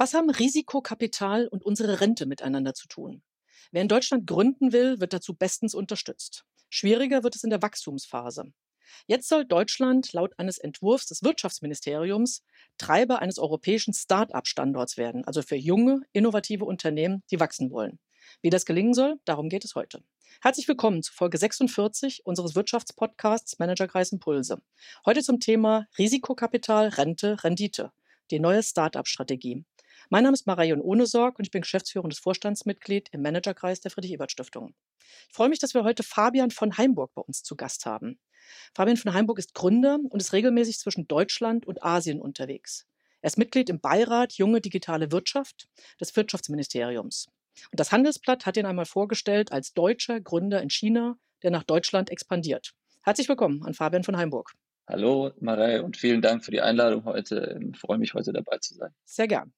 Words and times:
Was 0.00 0.14
haben 0.14 0.30
Risikokapital 0.30 1.48
und 1.48 1.64
unsere 1.64 2.00
Rente 2.00 2.24
miteinander 2.24 2.72
zu 2.72 2.86
tun? 2.86 3.20
Wer 3.72 3.82
in 3.82 3.88
Deutschland 3.88 4.28
gründen 4.28 4.72
will, 4.72 5.00
wird 5.00 5.12
dazu 5.12 5.34
bestens 5.34 5.74
unterstützt. 5.74 6.44
Schwieriger 6.70 7.24
wird 7.24 7.34
es 7.34 7.42
in 7.42 7.50
der 7.50 7.62
Wachstumsphase. 7.62 8.52
Jetzt 9.08 9.28
soll 9.28 9.44
Deutschland 9.44 10.12
laut 10.12 10.38
eines 10.38 10.58
Entwurfs 10.58 11.06
des 11.06 11.24
Wirtschaftsministeriums 11.24 12.44
Treiber 12.78 13.18
eines 13.18 13.40
europäischen 13.40 13.92
Start-up-Standorts 13.92 14.98
werden, 14.98 15.24
also 15.24 15.42
für 15.42 15.56
junge, 15.56 16.02
innovative 16.12 16.64
Unternehmen, 16.64 17.24
die 17.32 17.40
wachsen 17.40 17.72
wollen. 17.72 17.98
Wie 18.40 18.50
das 18.50 18.66
gelingen 18.66 18.94
soll, 18.94 19.18
darum 19.24 19.48
geht 19.48 19.64
es 19.64 19.74
heute. 19.74 20.04
Herzlich 20.40 20.68
willkommen 20.68 21.02
zu 21.02 21.12
Folge 21.12 21.38
46 21.38 22.24
unseres 22.24 22.54
Wirtschaftspodcasts 22.54 23.58
Managerkreis 23.58 24.12
Impulse. 24.12 24.62
Heute 25.04 25.22
zum 25.22 25.40
Thema 25.40 25.88
Risikokapital, 25.98 26.86
Rente, 26.86 27.42
Rendite, 27.42 27.90
die 28.30 28.38
neue 28.38 28.62
Start-up-Strategie. 28.62 29.64
Mein 30.10 30.24
Name 30.24 30.32
ist 30.32 30.46
Marion 30.46 30.80
Ohnesorg 30.80 31.38
und 31.38 31.44
ich 31.44 31.50
bin 31.50 31.60
geschäftsführendes 31.60 32.18
Vorstandsmitglied 32.18 33.10
im 33.12 33.20
Managerkreis 33.20 33.80
der 33.80 33.90
Friedrich-Ebert-Stiftung. 33.90 34.74
Ich 35.28 35.34
freue 35.34 35.50
mich, 35.50 35.58
dass 35.58 35.74
wir 35.74 35.84
heute 35.84 36.02
Fabian 36.02 36.50
von 36.50 36.78
Heimburg 36.78 37.12
bei 37.12 37.20
uns 37.20 37.42
zu 37.42 37.56
Gast 37.56 37.84
haben. 37.84 38.18
Fabian 38.74 38.96
von 38.96 39.12
Heimburg 39.12 39.38
ist 39.38 39.52
Gründer 39.52 39.98
und 40.08 40.22
ist 40.22 40.32
regelmäßig 40.32 40.78
zwischen 40.78 41.06
Deutschland 41.08 41.66
und 41.66 41.82
Asien 41.82 42.22
unterwegs. 42.22 42.86
Er 43.20 43.26
ist 43.26 43.36
Mitglied 43.36 43.68
im 43.68 43.80
Beirat 43.82 44.32
Junge 44.32 44.62
Digitale 44.62 45.12
Wirtschaft 45.12 45.68
des 46.00 46.16
Wirtschaftsministeriums. 46.16 47.26
Und 47.70 47.78
das 47.78 47.92
Handelsblatt 47.92 48.46
hat 48.46 48.56
ihn 48.56 48.64
einmal 48.64 48.86
vorgestellt 48.86 49.52
als 49.52 49.74
deutscher 49.74 50.22
Gründer 50.22 50.62
in 50.62 50.70
China, 50.70 51.18
der 51.42 51.50
nach 51.50 51.64
Deutschland 51.64 52.08
expandiert. 52.08 52.72
Herzlich 53.02 53.28
willkommen 53.28 53.62
an 53.62 53.74
Fabian 53.74 54.04
von 54.04 54.16
Heimburg. 54.16 54.52
Hallo 54.88 55.32
Marei 55.38 55.82
und 55.82 55.98
vielen 55.98 56.22
Dank 56.22 56.46
für 56.46 56.50
die 56.50 56.62
Einladung 56.62 57.04
heute. 57.04 57.60
Ich 57.74 57.78
freue 57.78 57.98
mich 57.98 58.14
heute 58.14 58.32
dabei 58.32 58.56
zu 58.56 58.72
sein. 58.72 58.94
Sehr 59.04 59.28
gern. 59.28 59.52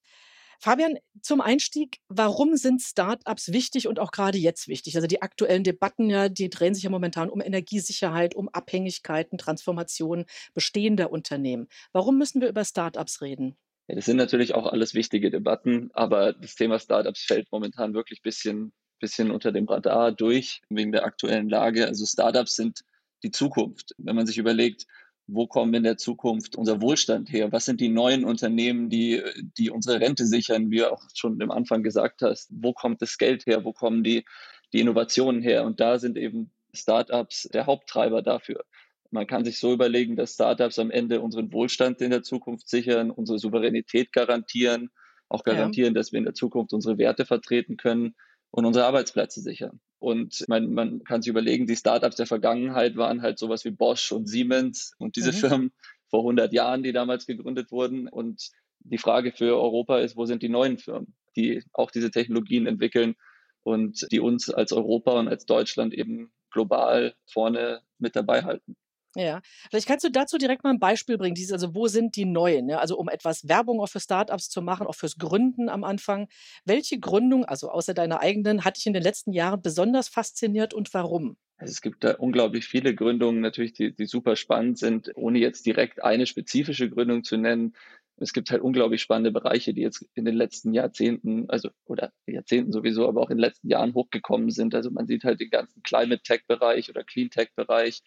Fabian, 0.62 0.98
zum 1.22 1.40
Einstieg, 1.40 2.00
warum 2.08 2.54
sind 2.56 2.82
Startups 2.82 3.50
wichtig 3.50 3.88
und 3.88 3.98
auch 3.98 4.12
gerade 4.12 4.36
jetzt 4.36 4.68
wichtig? 4.68 4.94
Also 4.94 5.06
die 5.06 5.22
aktuellen 5.22 5.64
Debatten, 5.64 6.10
ja, 6.10 6.28
die 6.28 6.50
drehen 6.50 6.74
sich 6.74 6.84
ja 6.84 6.90
momentan 6.90 7.30
um 7.30 7.40
Energiesicherheit, 7.40 8.34
um 8.34 8.50
Abhängigkeiten, 8.50 9.38
Transformation 9.38 10.26
bestehender 10.52 11.10
Unternehmen. 11.10 11.66
Warum 11.92 12.18
müssen 12.18 12.42
wir 12.42 12.48
über 12.48 12.66
Startups 12.66 13.22
reden? 13.22 13.56
Ja, 13.88 13.94
das 13.94 14.04
sind 14.04 14.18
natürlich 14.18 14.54
auch 14.54 14.66
alles 14.66 14.92
wichtige 14.92 15.30
Debatten, 15.30 15.90
aber 15.94 16.34
das 16.34 16.56
Thema 16.56 16.78
Startups 16.78 17.22
fällt 17.22 17.50
momentan 17.50 17.94
wirklich 17.94 18.20
ein 18.20 18.24
bisschen, 18.24 18.72
bisschen 19.00 19.30
unter 19.30 19.52
dem 19.52 19.66
Radar 19.66 20.12
durch 20.12 20.60
wegen 20.68 20.92
der 20.92 21.06
aktuellen 21.06 21.48
Lage. 21.48 21.86
Also 21.86 22.04
Startups 22.04 22.54
sind 22.54 22.82
die 23.22 23.30
Zukunft. 23.30 23.94
Wenn 23.96 24.14
man 24.14 24.26
sich 24.26 24.36
überlegt, 24.36 24.86
wo 25.32 25.46
kommen 25.46 25.74
in 25.74 25.82
der 25.82 25.96
Zukunft 25.96 26.56
unser 26.56 26.80
Wohlstand 26.80 27.32
her? 27.32 27.52
Was 27.52 27.64
sind 27.64 27.80
die 27.80 27.88
neuen 27.88 28.24
Unternehmen, 28.24 28.88
die, 28.88 29.22
die 29.58 29.70
unsere 29.70 30.00
Rente 30.00 30.26
sichern, 30.26 30.70
wie 30.70 30.78
du 30.78 30.92
auch 30.92 31.02
schon 31.14 31.40
am 31.42 31.50
Anfang 31.50 31.82
gesagt 31.82 32.22
hast? 32.22 32.48
Wo 32.50 32.72
kommt 32.72 33.02
das 33.02 33.18
Geld 33.18 33.46
her? 33.46 33.64
Wo 33.64 33.72
kommen 33.72 34.02
die, 34.02 34.24
die 34.72 34.80
Innovationen 34.80 35.42
her? 35.42 35.64
Und 35.64 35.80
da 35.80 35.98
sind 35.98 36.16
eben 36.16 36.50
Startups 36.72 37.48
der 37.52 37.66
Haupttreiber 37.66 38.22
dafür. 38.22 38.64
Man 39.10 39.26
kann 39.26 39.44
sich 39.44 39.58
so 39.58 39.72
überlegen, 39.72 40.16
dass 40.16 40.34
Startups 40.34 40.78
am 40.78 40.90
Ende 40.90 41.20
unseren 41.20 41.52
Wohlstand 41.52 42.00
in 42.00 42.10
der 42.10 42.22
Zukunft 42.22 42.68
sichern, 42.68 43.10
unsere 43.10 43.38
Souveränität 43.38 44.12
garantieren, 44.12 44.90
auch 45.28 45.42
garantieren, 45.42 45.94
ja. 45.94 46.00
dass 46.00 46.12
wir 46.12 46.18
in 46.18 46.24
der 46.24 46.34
Zukunft 46.34 46.72
unsere 46.72 46.98
Werte 46.98 47.24
vertreten 47.24 47.76
können 47.76 48.14
und 48.50 48.64
unsere 48.64 48.86
Arbeitsplätze 48.86 49.40
sichern. 49.40 49.80
Und 49.98 50.44
man, 50.48 50.72
man 50.72 51.04
kann 51.04 51.22
sich 51.22 51.30
überlegen, 51.30 51.66
die 51.66 51.76
Startups 51.76 52.16
der 52.16 52.26
Vergangenheit 52.26 52.96
waren 52.96 53.22
halt 53.22 53.38
sowas 53.38 53.64
wie 53.64 53.70
Bosch 53.70 54.12
und 54.12 54.28
Siemens 54.28 54.94
und 54.98 55.16
diese 55.16 55.32
mhm. 55.32 55.36
Firmen 55.36 55.72
vor 56.08 56.20
100 56.20 56.52
Jahren, 56.52 56.82
die 56.82 56.92
damals 56.92 57.26
gegründet 57.26 57.70
wurden. 57.70 58.08
Und 58.08 58.50
die 58.80 58.98
Frage 58.98 59.32
für 59.32 59.56
Europa 59.56 59.98
ist, 59.98 60.16
wo 60.16 60.24
sind 60.24 60.42
die 60.42 60.48
neuen 60.48 60.78
Firmen, 60.78 61.14
die 61.36 61.62
auch 61.72 61.90
diese 61.90 62.10
Technologien 62.10 62.66
entwickeln 62.66 63.14
und 63.62 64.06
die 64.10 64.20
uns 64.20 64.50
als 64.50 64.72
Europa 64.72 65.12
und 65.18 65.28
als 65.28 65.44
Deutschland 65.44 65.94
eben 65.94 66.32
global 66.50 67.14
vorne 67.26 67.82
mit 67.98 68.16
dabei 68.16 68.42
halten. 68.42 68.76
Ja, 69.16 69.40
vielleicht 69.70 69.88
kannst 69.88 70.04
du 70.04 70.10
dazu 70.10 70.38
direkt 70.38 70.62
mal 70.62 70.70
ein 70.70 70.78
Beispiel 70.78 71.18
bringen. 71.18 71.34
Dieses, 71.34 71.52
also 71.52 71.74
wo 71.74 71.88
sind 71.88 72.14
die 72.14 72.26
Neuen? 72.26 72.68
Ja? 72.68 72.78
Also 72.78 72.96
um 72.96 73.08
etwas 73.08 73.48
Werbung 73.48 73.80
auch 73.80 73.88
für 73.88 73.98
Startups 73.98 74.48
zu 74.48 74.62
machen, 74.62 74.86
auch 74.86 74.94
fürs 74.94 75.18
Gründen 75.18 75.68
am 75.68 75.82
Anfang. 75.82 76.28
Welche 76.64 77.00
Gründung, 77.00 77.44
also 77.44 77.70
außer 77.70 77.92
deiner 77.92 78.20
eigenen, 78.20 78.64
hat 78.64 78.76
dich 78.76 78.86
in 78.86 78.92
den 78.92 79.02
letzten 79.02 79.32
Jahren 79.32 79.62
besonders 79.62 80.08
fasziniert 80.08 80.74
und 80.74 80.94
warum? 80.94 81.36
Also 81.56 81.72
es 81.72 81.82
gibt 81.82 82.04
da 82.04 82.12
unglaublich 82.14 82.66
viele 82.66 82.94
Gründungen, 82.94 83.40
natürlich, 83.40 83.72
die, 83.72 83.94
die 83.94 84.06
super 84.06 84.36
spannend 84.36 84.78
sind, 84.78 85.10
ohne 85.16 85.40
jetzt 85.40 85.66
direkt 85.66 86.02
eine 86.02 86.26
spezifische 86.26 86.88
Gründung 86.88 87.24
zu 87.24 87.36
nennen. 87.36 87.74
Es 88.16 88.32
gibt 88.32 88.50
halt 88.50 88.62
unglaublich 88.62 89.02
spannende 89.02 89.30
Bereiche, 89.32 89.74
die 89.74 89.82
jetzt 89.82 90.06
in 90.14 90.24
den 90.24 90.36
letzten 90.36 90.72
Jahrzehnten, 90.72 91.50
also 91.50 91.70
oder 91.84 92.12
Jahrzehnten 92.26 92.72
sowieso, 92.72 93.08
aber 93.08 93.20
auch 93.20 93.30
in 93.30 93.36
den 93.38 93.42
letzten 93.42 93.68
Jahren 93.68 93.92
hochgekommen 93.94 94.50
sind. 94.50 94.74
Also 94.74 94.90
man 94.90 95.06
sieht 95.06 95.24
halt 95.24 95.40
den 95.40 95.50
ganzen 95.50 95.82
Climate 95.82 96.22
Tech 96.22 96.42
Bereich 96.46 96.88
oder 96.88 97.02
Clean 97.02 97.28
Tech 97.28 97.48
Bereich 97.56 98.02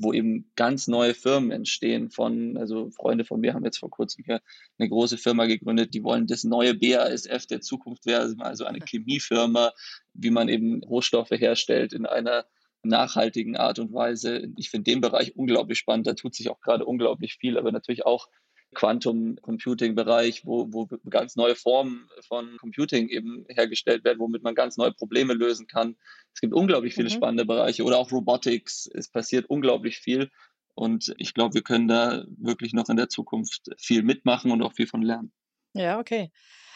wo 0.00 0.12
eben 0.12 0.50
ganz 0.56 0.88
neue 0.88 1.14
Firmen 1.14 1.50
entstehen 1.50 2.10
von, 2.10 2.56
also 2.56 2.90
Freunde 2.90 3.24
von 3.24 3.40
mir 3.40 3.54
haben 3.54 3.64
jetzt 3.64 3.78
vor 3.78 3.90
kurzem 3.90 4.24
hier 4.24 4.40
eine 4.78 4.88
große 4.88 5.18
Firma 5.18 5.46
gegründet, 5.46 5.94
die 5.94 6.02
wollen 6.02 6.26
das 6.26 6.44
neue 6.44 6.74
BASF 6.74 7.46
der 7.46 7.60
Zukunft 7.60 8.06
werden, 8.06 8.40
also 8.40 8.64
eine 8.64 8.80
Chemiefirma, 8.86 9.72
wie 10.14 10.30
man 10.30 10.48
eben 10.48 10.82
Rohstoffe 10.82 11.30
herstellt 11.30 11.92
in 11.92 12.06
einer 12.06 12.46
nachhaltigen 12.82 13.56
Art 13.56 13.78
und 13.78 13.92
Weise. 13.92 14.48
Ich 14.56 14.70
finde 14.70 14.90
den 14.90 15.00
Bereich 15.00 15.36
unglaublich 15.36 15.78
spannend, 15.78 16.06
da 16.06 16.14
tut 16.14 16.34
sich 16.34 16.48
auch 16.48 16.60
gerade 16.60 16.84
unglaublich 16.84 17.34
viel, 17.34 17.58
aber 17.58 17.72
natürlich 17.72 18.06
auch 18.06 18.28
Quantum 18.74 19.36
Computing 19.42 19.94
Bereich, 19.94 20.44
wo, 20.44 20.72
wo 20.72 20.88
ganz 21.08 21.36
neue 21.36 21.56
Formen 21.56 22.08
von 22.26 22.56
Computing 22.58 23.08
eben 23.08 23.46
hergestellt 23.48 24.04
werden, 24.04 24.18
womit 24.18 24.42
man 24.42 24.54
ganz 24.54 24.76
neue 24.76 24.92
Probleme 24.92 25.34
lösen 25.34 25.66
kann. 25.66 25.96
Es 26.34 26.40
gibt 26.40 26.52
unglaublich 26.52 26.94
viele 26.94 27.08
mhm. 27.08 27.14
spannende 27.14 27.44
Bereiche 27.44 27.84
oder 27.84 27.98
auch 27.98 28.12
Robotics. 28.12 28.88
Es 28.92 29.08
passiert 29.08 29.46
unglaublich 29.48 29.98
viel. 29.98 30.30
Und 30.74 31.14
ich 31.16 31.32
glaube, 31.32 31.54
wir 31.54 31.62
können 31.62 31.88
da 31.88 32.24
wirklich 32.36 32.74
noch 32.74 32.88
in 32.90 32.96
der 32.96 33.08
Zukunft 33.08 33.70
viel 33.78 34.02
mitmachen 34.02 34.50
und 34.50 34.62
auch 34.62 34.74
viel 34.74 34.86
von 34.86 35.00
lernen. 35.00 35.32
Ja, 35.72 35.98
okay. 35.98 36.30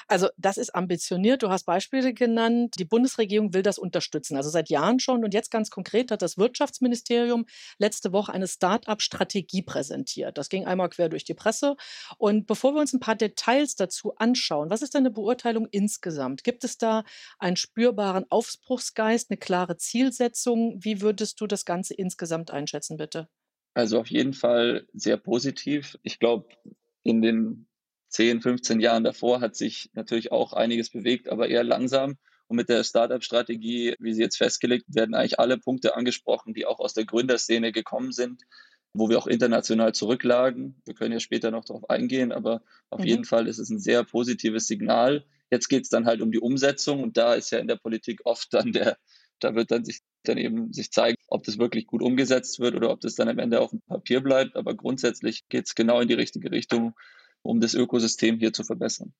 Also 0.08 0.28
das 0.36 0.56
ist 0.56 0.74
ambitioniert. 0.74 1.42
Du 1.42 1.50
hast 1.50 1.64
Beispiele 1.64 2.14
genannt. 2.14 2.74
Die 2.78 2.84
Bundesregierung 2.84 3.54
will 3.54 3.62
das 3.62 3.78
unterstützen. 3.78 4.36
Also 4.36 4.50
seit 4.50 4.68
Jahren 4.68 5.00
schon. 5.00 5.24
Und 5.24 5.34
jetzt 5.34 5.50
ganz 5.50 5.70
konkret 5.70 6.10
hat 6.10 6.22
das 6.22 6.38
Wirtschaftsministerium 6.38 7.46
letzte 7.78 8.12
Woche 8.12 8.32
eine 8.32 8.46
Start-up-Strategie 8.46 9.62
präsentiert. 9.62 10.38
Das 10.38 10.48
ging 10.48 10.66
einmal 10.66 10.88
quer 10.88 11.08
durch 11.08 11.24
die 11.24 11.34
Presse. 11.34 11.76
Und 12.18 12.46
bevor 12.46 12.74
wir 12.74 12.80
uns 12.80 12.92
ein 12.92 13.00
paar 13.00 13.16
Details 13.16 13.76
dazu 13.76 14.14
anschauen, 14.16 14.70
was 14.70 14.82
ist 14.82 14.94
deine 14.94 15.10
Beurteilung 15.10 15.66
insgesamt? 15.70 16.44
Gibt 16.44 16.64
es 16.64 16.78
da 16.78 17.04
einen 17.38 17.56
spürbaren 17.56 18.24
Aufbruchsgeist, 18.30 19.30
eine 19.30 19.38
klare 19.38 19.76
Zielsetzung? 19.76 20.78
Wie 20.80 21.00
würdest 21.00 21.40
du 21.40 21.46
das 21.46 21.64
Ganze 21.64 21.94
insgesamt 21.94 22.50
einschätzen, 22.50 22.96
bitte? 22.96 23.28
Also 23.74 24.00
auf 24.00 24.08
jeden 24.08 24.34
Fall 24.34 24.86
sehr 24.92 25.16
positiv. 25.16 25.96
Ich 26.02 26.18
glaube, 26.18 26.48
in 27.02 27.22
den 27.22 27.66
10, 28.10 28.42
15 28.42 28.80
Jahren 28.80 29.04
davor 29.04 29.40
hat 29.40 29.56
sich 29.56 29.90
natürlich 29.94 30.32
auch 30.32 30.52
einiges 30.52 30.90
bewegt, 30.90 31.28
aber 31.28 31.48
eher 31.48 31.64
langsam. 31.64 32.16
Und 32.48 32.56
mit 32.56 32.68
der 32.68 32.82
Startup-Strategie, 32.82 33.94
wie 34.00 34.12
sie 34.12 34.22
jetzt 34.22 34.36
festgelegt, 34.36 34.84
werden 34.88 35.14
eigentlich 35.14 35.38
alle 35.38 35.56
Punkte 35.56 35.96
angesprochen, 35.96 36.52
die 36.52 36.66
auch 36.66 36.80
aus 36.80 36.94
der 36.94 37.04
Gründerszene 37.04 37.70
gekommen 37.70 38.10
sind, 38.10 38.42
wo 38.92 39.08
wir 39.08 39.18
auch 39.18 39.28
international 39.28 39.94
zurücklagen. 39.94 40.82
Wir 40.84 40.94
können 40.94 41.12
ja 41.12 41.20
später 41.20 41.52
noch 41.52 41.64
darauf 41.64 41.88
eingehen, 41.88 42.32
aber 42.32 42.62
auf 42.90 43.00
mhm. 43.00 43.06
jeden 43.06 43.24
Fall 43.24 43.46
ist 43.46 43.58
es 43.58 43.70
ein 43.70 43.78
sehr 43.78 44.02
positives 44.02 44.66
Signal. 44.66 45.24
Jetzt 45.52 45.68
geht 45.68 45.84
es 45.84 45.90
dann 45.90 46.06
halt 46.06 46.20
um 46.22 46.32
die 46.32 46.40
Umsetzung 46.40 47.04
und 47.04 47.16
da 47.16 47.34
ist 47.34 47.50
ja 47.52 47.60
in 47.60 47.68
der 47.68 47.76
Politik 47.76 48.22
oft 48.24 48.52
dann 48.52 48.72
der, 48.72 48.96
da 49.38 49.54
wird 49.54 49.70
dann 49.70 49.84
sich 49.84 50.00
dann 50.24 50.36
eben 50.36 50.72
sich 50.72 50.90
zeigen, 50.90 51.16
ob 51.28 51.44
das 51.44 51.58
wirklich 51.58 51.86
gut 51.86 52.02
umgesetzt 52.02 52.58
wird 52.58 52.74
oder 52.74 52.90
ob 52.90 53.00
das 53.00 53.14
dann 53.14 53.28
am 53.28 53.38
Ende 53.38 53.60
auf 53.60 53.70
dem 53.70 53.80
Papier 53.82 54.20
bleibt. 54.20 54.56
Aber 54.56 54.74
grundsätzlich 54.74 55.48
geht 55.48 55.66
es 55.66 55.74
genau 55.76 56.00
in 56.00 56.08
die 56.08 56.14
richtige 56.14 56.50
Richtung 56.50 56.94
um 57.42 57.60
das 57.60 57.74
Ökosystem 57.74 58.38
hier 58.38 58.52
zu 58.52 58.64
verbessern. 58.64 59.12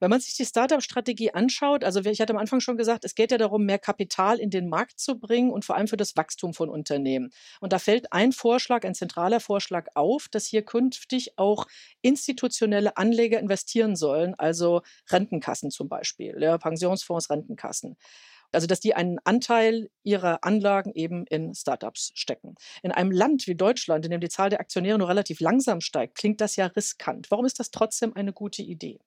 Wenn 0.00 0.08
man 0.08 0.20
sich 0.20 0.34
die 0.34 0.46
Startup-Strategie 0.46 1.32
anschaut, 1.34 1.84
also 1.84 2.00
ich 2.00 2.22
hatte 2.22 2.32
am 2.32 2.38
Anfang 2.38 2.60
schon 2.60 2.78
gesagt, 2.78 3.04
es 3.04 3.14
geht 3.14 3.32
ja 3.32 3.36
darum, 3.36 3.66
mehr 3.66 3.78
Kapital 3.78 4.40
in 4.40 4.48
den 4.48 4.70
Markt 4.70 4.98
zu 4.98 5.18
bringen 5.18 5.50
und 5.50 5.66
vor 5.66 5.76
allem 5.76 5.88
für 5.88 5.98
das 5.98 6.16
Wachstum 6.16 6.54
von 6.54 6.70
Unternehmen. 6.70 7.30
Und 7.60 7.74
da 7.74 7.78
fällt 7.78 8.10
ein 8.10 8.32
Vorschlag, 8.32 8.84
ein 8.84 8.94
zentraler 8.94 9.40
Vorschlag 9.40 9.88
auf, 9.94 10.28
dass 10.30 10.46
hier 10.46 10.62
künftig 10.62 11.36
auch 11.36 11.66
institutionelle 12.00 12.96
Anleger 12.96 13.38
investieren 13.38 13.94
sollen, 13.94 14.34
also 14.38 14.80
Rentenkassen 15.10 15.70
zum 15.70 15.90
Beispiel, 15.90 16.34
ja, 16.40 16.56
Pensionsfonds, 16.56 17.28
Rentenkassen. 17.28 17.98
Also, 18.52 18.66
dass 18.66 18.80
die 18.80 18.94
einen 18.94 19.18
Anteil 19.24 19.90
ihrer 20.02 20.44
Anlagen 20.44 20.92
eben 20.94 21.26
in 21.26 21.54
Startups 21.54 22.12
stecken. 22.14 22.54
In 22.82 22.92
einem 22.92 23.10
Land 23.10 23.46
wie 23.46 23.54
Deutschland, 23.54 24.04
in 24.04 24.10
dem 24.10 24.20
die 24.20 24.28
Zahl 24.28 24.50
der 24.50 24.60
Aktionäre 24.60 24.98
nur 24.98 25.08
relativ 25.08 25.40
langsam 25.40 25.80
steigt, 25.80 26.16
klingt 26.16 26.40
das 26.40 26.56
ja 26.56 26.66
riskant. 26.66 27.30
Warum 27.30 27.46
ist 27.46 27.60
das 27.60 27.70
trotzdem 27.70 28.14
eine 28.14 28.32
gute 28.32 28.62
Idee? 28.62 28.98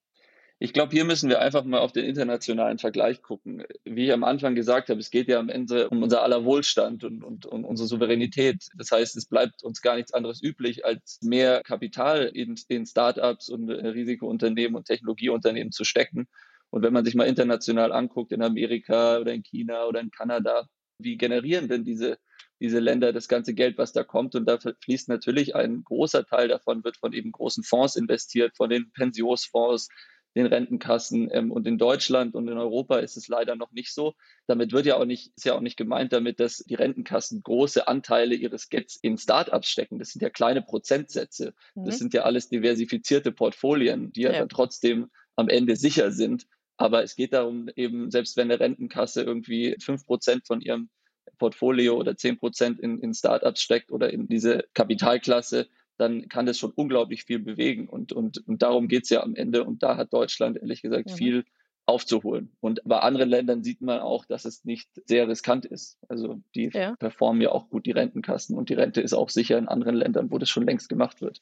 Ich 0.60 0.72
glaube, 0.72 0.94
hier 0.94 1.04
müssen 1.04 1.30
wir 1.30 1.42
einfach 1.42 1.66
mal 1.66 1.80
auf 1.80 1.92
den 1.92 2.06
internationalen 2.06 2.78
Vergleich 2.78 3.22
gucken. 3.22 3.66
Wie 3.84 4.06
ich 4.06 4.14
am 4.14 4.24
Anfang 4.24 4.56
gesagt 4.56 4.88
habe, 4.90 5.00
es 5.00 5.12
geht 5.12 5.28
ja 5.28 5.40
am 5.40 5.50
Ende 5.50 5.90
um 5.90 6.02
unser 6.04 6.24
aller 6.24 6.46
Wohlstand 6.46 7.04
und, 7.04 7.22
und, 7.22 7.46
und 7.46 7.66
unsere 7.66 7.88
Souveränität. 7.88 8.68
Das 8.78 8.92
heißt, 8.92 9.18
es 9.18 9.26
bleibt 9.26 9.64
uns 9.64 9.82
gar 9.82 9.96
nichts 9.96 10.14
anderes 10.14 10.42
üblich, 10.42 10.86
als 10.86 11.20
mehr 11.22 11.64
Kapital 11.64 12.32
in, 12.34 12.56
in 12.70 12.86
Startups 12.86 13.50
und 13.50 13.70
Risikounternehmen 13.70 14.76
und 14.78 14.86
Technologieunternehmen 14.86 15.74
zu 15.74 15.84
stecken. 15.84 16.28
Und 16.74 16.82
wenn 16.82 16.92
man 16.92 17.06
sich 17.06 17.14
mal 17.14 17.28
international 17.28 17.92
anguckt, 17.92 18.32
in 18.32 18.42
Amerika 18.42 19.20
oder 19.20 19.32
in 19.32 19.44
China 19.44 19.86
oder 19.86 20.00
in 20.00 20.10
Kanada, 20.10 20.68
wie 20.98 21.18
generieren 21.18 21.68
denn 21.68 21.84
diese, 21.84 22.18
diese 22.60 22.80
Länder 22.80 23.14
das 23.14 23.28
ganze 23.28 23.54
Geld, 23.54 23.78
was 23.78 23.94
da 23.94 24.04
kommt? 24.04 24.34
Und 24.34 24.46
da 24.46 24.58
fließt 24.58 25.08
natürlich 25.08 25.56
ein 25.56 25.84
großer 25.84 26.26
Teil 26.26 26.48
davon, 26.48 26.84
wird 26.84 26.98
von 26.98 27.14
eben 27.14 27.32
großen 27.32 27.64
Fonds 27.64 27.96
investiert, 27.96 28.58
von 28.58 28.72
den 28.72 28.92
Pensionsfonds, 28.92 29.90
den 30.36 30.48
Rentenkassen. 30.48 31.30
Ähm, 31.32 31.52
und 31.52 31.68
in 31.68 31.78
Deutschland 31.78 32.34
und 32.34 32.48
in 32.48 32.58
Europa 32.58 32.98
ist 32.98 33.18
es 33.18 33.28
leider 33.28 33.56
noch 33.56 33.72
nicht 33.72 33.94
so. 33.94 34.16
Damit 34.48 34.72
wird 34.72 34.88
ja 34.88 34.98
auch 34.98 35.06
nicht, 35.06 35.32
ist 35.36 35.46
ja 35.46 35.54
auch 35.54 35.62
nicht 35.62 35.78
gemeint 35.78 36.12
damit, 36.12 36.40
dass 36.40 36.58
die 36.58 36.74
Rentenkassen 36.74 37.44
große 37.44 37.88
Anteile 37.88 38.34
ihres 38.34 38.70
Gelds 38.70 38.96
in 39.00 39.20
Startups 39.20 39.70
stecken. 39.70 40.00
Das 40.00 40.10
sind 40.10 40.24
ja 40.24 40.32
kleine 40.32 40.64
Prozentsätze. 40.64 41.54
Mhm. 41.76 41.86
Das 41.86 42.00
sind 42.00 42.16
ja 42.16 42.24
alles 42.24 42.50
diversifizierte 42.50 43.32
Portfolien, 43.32 44.12
die 44.12 44.22
ja, 44.22 44.32
ja 44.32 44.40
dann 44.40 44.50
trotzdem 44.50 45.12
am 45.36 45.50
Ende 45.50 45.76
sicher 45.76 46.12
sind. 46.12 46.48
Aber 46.84 47.02
es 47.02 47.16
geht 47.16 47.32
darum, 47.32 47.70
eben, 47.78 48.12
selbst 48.12 48.36
wenn 48.36 48.52
eine 48.52 48.60
Rentenkasse 48.60 49.24
irgendwie 49.24 49.78
fünf 49.80 50.06
Prozent 50.06 50.46
von 50.46 50.60
ihrem 50.60 50.90
Portfolio 51.38 51.96
oder 51.96 52.18
zehn 52.18 52.38
Prozent 52.38 52.78
in, 52.78 53.00
in 53.00 53.14
Startups 53.14 53.62
steckt 53.62 53.90
oder 53.90 54.12
in 54.12 54.28
diese 54.28 54.66
Kapitalklasse, 54.74 55.70
dann 55.96 56.28
kann 56.28 56.46
das 56.46 56.58
schon 56.58 56.74
unglaublich 56.76 57.24
viel 57.24 57.40
bewegen. 57.40 57.88
Und, 57.88 58.12
und, 58.12 58.46
und 58.46 58.62
darum 58.64 58.90
geht 58.90 59.04
es 59.04 59.12
ja 59.12 59.24
am 59.24 59.34
Ende. 59.34 59.64
Und 59.64 59.82
da 59.82 59.96
hat 59.96 60.12
Deutschland 60.12 60.58
ehrlich 60.58 60.82
gesagt 60.82 61.10
mhm. 61.10 61.16
viel 61.16 61.46
aufzuholen. 61.86 62.52
Und 62.60 62.82
bei 62.84 63.00
anderen 63.00 63.30
Ländern 63.30 63.64
sieht 63.64 63.80
man 63.80 64.02
auch, 64.02 64.26
dass 64.26 64.44
es 64.44 64.66
nicht 64.66 64.90
sehr 65.06 65.30
riskant 65.30 65.66
ist. 65.66 65.98
Also 66.10 66.42
die 66.54 66.70
ja. 66.74 66.98
performen 66.98 67.42
ja 67.42 67.54
auch 67.54 67.70
gut 67.70 67.86
die 67.86 67.92
Rentenkassen 67.92 68.58
und 68.58 68.68
die 68.68 68.74
Rente 68.74 69.00
ist 69.00 69.14
auch 69.14 69.30
sicher 69.30 69.58
in 69.58 69.70
anderen 69.70 69.96
Ländern, 69.96 70.32
wo 70.32 70.38
das 70.38 70.50
schon 70.50 70.66
längst 70.66 70.90
gemacht 70.90 71.22
wird. 71.22 71.40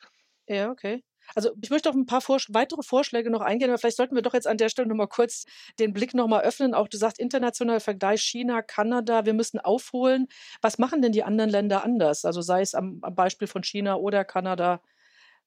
Ja, 0.48 0.70
okay. 0.70 1.04
Also 1.36 1.52
ich 1.62 1.70
möchte 1.70 1.90
auf 1.90 1.96
ein 1.96 2.06
paar 2.06 2.22
Vorsch 2.22 2.48
weitere 2.52 2.84
Vorschläge 2.84 3.30
noch 3.30 3.42
eingehen, 3.42 3.70
aber 3.70 3.78
vielleicht 3.78 3.98
sollten 3.98 4.16
wir 4.16 4.22
doch 4.22 4.34
jetzt 4.34 4.48
an 4.48 4.58
der 4.58 4.70
Stelle 4.70 4.88
nochmal 4.88 5.08
kurz 5.08 5.46
den 5.80 5.94
Blick 5.94 6.14
nochmal 6.14 6.44
öffnen. 6.44 6.74
Auch 6.74 6.88
du 6.88 6.98
sagst 6.98 7.20
internationaler 7.20 7.80
Vergleich 7.80 8.22
China, 8.22 8.62
Kanada, 8.62 9.26
wir 9.26 9.34
müssen 9.34 9.60
aufholen. 9.60 10.28
Was 10.62 10.78
machen 10.78 11.02
denn 11.02 11.12
die 11.12 11.24
anderen 11.24 11.50
Länder 11.50 11.84
anders? 11.84 12.26
Also 12.26 12.42
sei 12.42 12.62
es 12.62 12.76
am, 12.76 13.00
am 13.02 13.16
Beispiel 13.16 13.48
von 13.48 13.64
China 13.64 13.96
oder 13.96 14.26
Kanada. 14.26 14.82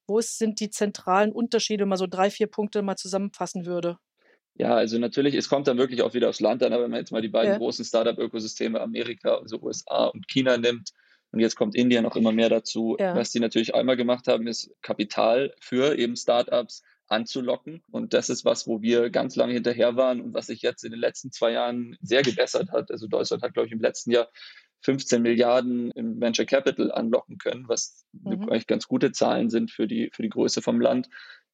Wo 0.07 0.21
sind 0.21 0.61
die 0.61 0.71
zentralen 0.71 1.33
Unterschiede, 1.33 1.83
wenn 1.83 1.89
man 1.89 1.99
so 1.99 2.07
drei, 2.07 2.31
vier 2.31 2.47
Punkte 2.47 2.83
mal 2.83 2.97
zusammenfassen 2.97 3.65
würde? 3.65 3.99
Ja, 4.57 4.75
also 4.77 4.99
natürlich, 4.99 5.35
es 5.35 5.49
kommt 5.49 5.67
dann 5.67 5.79
wirklich 5.79 6.03
auch 6.03 6.15
wieder 6.15 6.29
aufs 6.29 6.41
Land 6.41 6.63
an, 6.63 6.73
aber 6.73 6.85
wenn 6.85 6.91
man 6.91 7.01
jetzt 7.01 7.11
mal 7.11 7.23
die 7.23 7.29
beiden 7.29 7.53
ja. 7.53 7.59
großen 7.59 7.85
Startup-Ökosysteme 7.85 8.81
Amerika, 8.81 9.37
also 9.37 9.61
USA 9.61 10.07
und 10.07 10.29
China 10.29 10.57
nimmt, 10.57 10.93
und 11.35 11.41
jetzt 11.41 11.57
kommt 11.57 11.75
Indien 11.75 12.05
noch 12.05 12.15
immer 12.15 12.31
mehr 12.31 12.49
dazu. 12.49 12.97
Ja. 13.01 13.17
Was 13.17 13.33
die 13.33 13.41
natürlich 13.41 13.75
einmal 13.75 13.97
gemacht 13.97 14.29
haben, 14.29 14.47
ist 14.47 14.71
Kapital 14.83 15.53
für 15.59 15.99
eben 15.99 16.15
Startups 16.15 16.85
anzulocken. 17.09 17.83
Und 17.91 18.15
das 18.15 18.31
ist 18.31 18.45
was, 18.45 18.69
wo 18.69 18.83
wir 18.83 19.11
ganz 19.11 19.35
lange 19.35 19.53
hinterher 19.53 19.97
waren 19.97 20.21
und 20.21 20.33
was 20.33 20.47
sich 20.47 20.63
jetzt 20.63 20.85
in 20.85 20.93
den 20.93 21.01
letzten 21.01 21.33
zwei 21.33 21.51
Jahren 21.51 21.99
sehr 22.01 22.23
gebessert 22.23 22.71
hat. 22.71 22.93
Also 22.93 23.09
Deutschland 23.09 23.43
hat, 23.43 23.53
glaube 23.53 23.67
ich, 23.67 23.73
im 23.73 23.81
letzten 23.81 24.13
Jahr 24.13 24.29
15 24.83 25.23
Milliarden 25.23 25.91
im 25.91 26.21
Venture 26.21 26.47
Capital 26.47 26.93
anlocken 26.93 27.39
können, 27.39 27.65
was 27.67 28.07
mhm. 28.13 28.49
eigentlich 28.49 28.69
ganz 28.69 28.87
gute 28.87 29.11
Zahlen 29.11 29.51
sind 29.51 29.73
für 29.73 29.89
die, 29.89 30.11
für 30.13 30.23
die 30.23 30.29
Größe 30.29 30.63
vom 30.63 30.81
Land. 30.81 31.09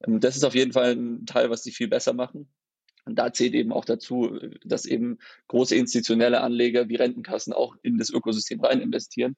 Ähm, 0.05 0.19
das 0.19 0.35
ist 0.35 0.43
auf 0.43 0.53
jeden 0.53 0.73
Fall 0.73 0.91
ein 0.91 1.25
Teil, 1.25 1.49
was 1.49 1.63
sie 1.63 1.71
viel 1.71 1.87
besser 1.87 2.13
machen. 2.13 2.49
Und 3.05 3.15
da 3.15 3.33
zählt 3.33 3.55
eben 3.55 3.73
auch 3.73 3.85
dazu, 3.85 4.37
dass 4.63 4.85
eben 4.85 5.17
große 5.47 5.75
institutionelle 5.75 6.41
Anleger 6.41 6.87
wie 6.87 6.97
Rentenkassen 6.97 7.51
auch 7.51 7.75
in 7.81 7.97
das 7.97 8.11
Ökosystem 8.11 8.61
rein 8.61 8.79
investieren 8.79 9.35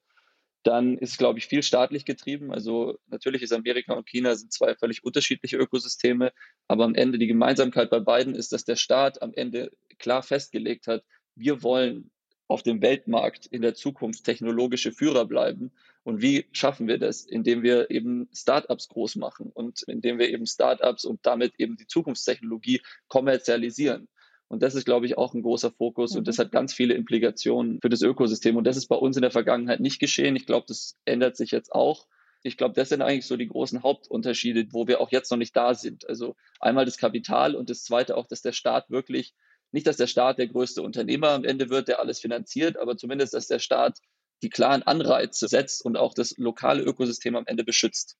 dann 0.64 0.98
ist, 0.98 1.18
glaube 1.18 1.38
ich, 1.38 1.46
viel 1.46 1.62
staatlich 1.62 2.04
getrieben. 2.04 2.52
Also 2.52 2.98
natürlich 3.06 3.42
ist 3.42 3.52
Amerika 3.52 3.92
und 3.94 4.08
China 4.08 4.34
sind 4.34 4.52
zwei 4.52 4.74
völlig 4.74 5.04
unterschiedliche 5.04 5.56
Ökosysteme, 5.56 6.32
aber 6.68 6.84
am 6.84 6.94
Ende 6.94 7.18
die 7.18 7.26
Gemeinsamkeit 7.26 7.90
bei 7.90 8.00
beiden 8.00 8.34
ist, 8.34 8.52
dass 8.52 8.64
der 8.64 8.76
Staat 8.76 9.22
am 9.22 9.32
Ende 9.34 9.70
klar 9.98 10.22
festgelegt 10.22 10.86
hat, 10.86 11.04
wir 11.36 11.62
wollen 11.62 12.10
auf 12.48 12.62
dem 12.62 12.82
Weltmarkt 12.82 13.46
in 13.46 13.62
der 13.62 13.74
Zukunft 13.74 14.24
technologische 14.24 14.92
Führer 14.92 15.26
bleiben. 15.26 15.72
Und 16.02 16.20
wie 16.20 16.46
schaffen 16.52 16.88
wir 16.88 16.98
das? 16.98 17.24
Indem 17.24 17.62
wir 17.62 17.90
eben 17.90 18.28
Startups 18.34 18.88
groß 18.88 19.16
machen 19.16 19.50
und 19.52 19.82
indem 19.82 20.18
wir 20.18 20.28
eben 20.28 20.46
Startups 20.46 21.04
und 21.04 21.24
damit 21.24 21.54
eben 21.58 21.76
die 21.76 21.86
Zukunftstechnologie 21.86 22.82
kommerzialisieren. 23.08 24.08
Und 24.54 24.62
das 24.62 24.76
ist, 24.76 24.84
glaube 24.84 25.04
ich, 25.04 25.18
auch 25.18 25.34
ein 25.34 25.42
großer 25.42 25.72
Fokus 25.72 26.12
mhm. 26.12 26.18
und 26.18 26.28
das 26.28 26.38
mhm. 26.38 26.42
hat 26.42 26.52
ganz 26.52 26.72
viele 26.72 26.94
Implikationen 26.94 27.80
für 27.80 27.88
das 27.88 28.02
Ökosystem. 28.02 28.56
Und 28.56 28.64
das 28.64 28.76
ist 28.76 28.86
bei 28.86 28.94
uns 28.94 29.16
in 29.16 29.22
der 29.22 29.32
Vergangenheit 29.32 29.80
nicht 29.80 29.98
geschehen. 29.98 30.36
Ich 30.36 30.46
glaube, 30.46 30.66
das 30.68 30.96
ändert 31.04 31.36
sich 31.36 31.50
jetzt 31.50 31.72
auch. 31.72 32.06
Ich 32.44 32.56
glaube, 32.56 32.74
das 32.74 32.90
sind 32.90 33.02
eigentlich 33.02 33.26
so 33.26 33.36
die 33.36 33.48
großen 33.48 33.82
Hauptunterschiede, 33.82 34.68
wo 34.70 34.86
wir 34.86 35.00
auch 35.00 35.10
jetzt 35.10 35.28
noch 35.32 35.38
nicht 35.38 35.56
da 35.56 35.74
sind. 35.74 36.08
Also 36.08 36.36
einmal 36.60 36.84
das 36.84 36.98
Kapital 36.98 37.56
und 37.56 37.68
das 37.68 37.82
zweite 37.82 38.16
auch, 38.16 38.28
dass 38.28 38.42
der 38.42 38.52
Staat 38.52 38.90
wirklich, 38.90 39.34
nicht, 39.72 39.88
dass 39.88 39.96
der 39.96 40.06
Staat 40.06 40.38
der 40.38 40.46
größte 40.46 40.82
Unternehmer 40.82 41.30
am 41.30 41.44
Ende 41.44 41.68
wird, 41.68 41.88
der 41.88 41.98
alles 41.98 42.20
finanziert, 42.20 42.76
aber 42.76 42.96
zumindest, 42.96 43.34
dass 43.34 43.48
der 43.48 43.58
Staat 43.58 43.98
die 44.44 44.50
klaren 44.50 44.84
Anreize 44.84 45.48
setzt 45.48 45.84
und 45.84 45.96
auch 45.96 46.14
das 46.14 46.36
lokale 46.38 46.84
Ökosystem 46.84 47.34
am 47.34 47.46
Ende 47.46 47.64
beschützt. 47.64 48.16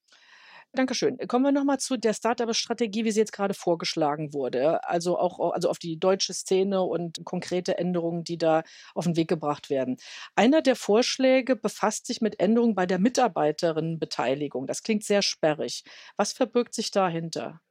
Dankeschön. 0.75 1.17
Kommen 1.27 1.45
wir 1.45 1.51
nochmal 1.51 1.79
zu 1.79 1.97
der 1.97 2.13
Startup-Strategie, 2.13 3.05
wie 3.05 3.11
sie 3.11 3.19
jetzt 3.19 3.31
gerade 3.33 3.53
vorgeschlagen 3.53 4.33
wurde. 4.33 4.83
Also 4.87 5.17
auch 5.17 5.51
also 5.51 5.69
auf 5.69 5.79
die 5.79 5.97
deutsche 5.99 6.33
Szene 6.33 6.81
und 6.83 7.23
konkrete 7.25 7.77
Änderungen, 7.77 8.23
die 8.23 8.37
da 8.37 8.63
auf 8.93 9.05
den 9.05 9.15
Weg 9.15 9.27
gebracht 9.27 9.69
werden. 9.69 9.97
Einer 10.35 10.61
der 10.61 10.75
Vorschläge 10.75 11.55
befasst 11.55 12.05
sich 12.05 12.21
mit 12.21 12.39
Änderungen 12.39 12.75
bei 12.75 12.85
der 12.85 12.99
Mitarbeiterinnenbeteiligung. 12.99 14.67
Das 14.67 14.83
klingt 14.83 15.03
sehr 15.03 15.21
sperrig. 15.21 15.83
Was 16.17 16.33
verbirgt 16.33 16.73
sich 16.75 16.91
dahinter? 16.91 17.61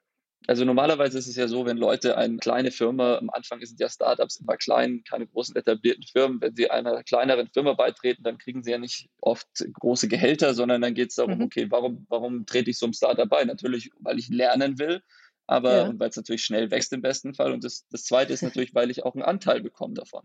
Also 0.46 0.64
normalerweise 0.64 1.18
ist 1.18 1.26
es 1.26 1.36
ja 1.36 1.48
so, 1.48 1.64
wenn 1.64 1.78
Leute 1.78 2.18
eine 2.18 2.36
kleine 2.36 2.70
Firma, 2.70 3.16
am 3.16 3.30
Anfang 3.30 3.64
sind 3.64 3.80
ja 3.80 3.88
Startups 3.88 4.36
immer 4.36 4.56
klein, 4.56 5.02
keine 5.08 5.26
großen 5.26 5.56
etablierten 5.56 6.04
Firmen, 6.04 6.40
wenn 6.40 6.54
sie 6.54 6.70
einer 6.70 7.02
kleineren 7.02 7.48
Firma 7.48 7.72
beitreten, 7.72 8.22
dann 8.22 8.36
kriegen 8.36 8.62
sie 8.62 8.72
ja 8.72 8.78
nicht 8.78 9.08
oft 9.20 9.48
große 9.80 10.08
Gehälter, 10.08 10.52
sondern 10.52 10.82
dann 10.82 10.94
geht 10.94 11.10
es 11.10 11.14
darum, 11.14 11.38
mhm. 11.38 11.44
okay, 11.44 11.66
warum, 11.70 12.06
warum 12.10 12.44
trete 12.44 12.70
ich 12.70 12.78
so 12.78 12.84
einem 12.86 12.92
Startup 12.92 13.28
bei? 13.28 13.44
Natürlich, 13.44 13.90
weil 14.00 14.18
ich 14.18 14.28
lernen 14.28 14.78
will, 14.78 15.02
aber 15.46 15.76
ja. 15.76 15.92
weil 15.98 16.10
es 16.10 16.16
natürlich 16.16 16.44
schnell 16.44 16.70
wächst 16.70 16.92
im 16.92 17.00
besten 17.00 17.32
Fall. 17.34 17.52
Und 17.52 17.64
das, 17.64 17.86
das 17.90 18.04
Zweite 18.04 18.34
ist 18.34 18.42
natürlich, 18.42 18.74
weil 18.74 18.90
ich 18.90 19.02
auch 19.02 19.14
einen 19.14 19.24
Anteil 19.24 19.62
bekomme 19.62 19.94
davon. 19.94 20.24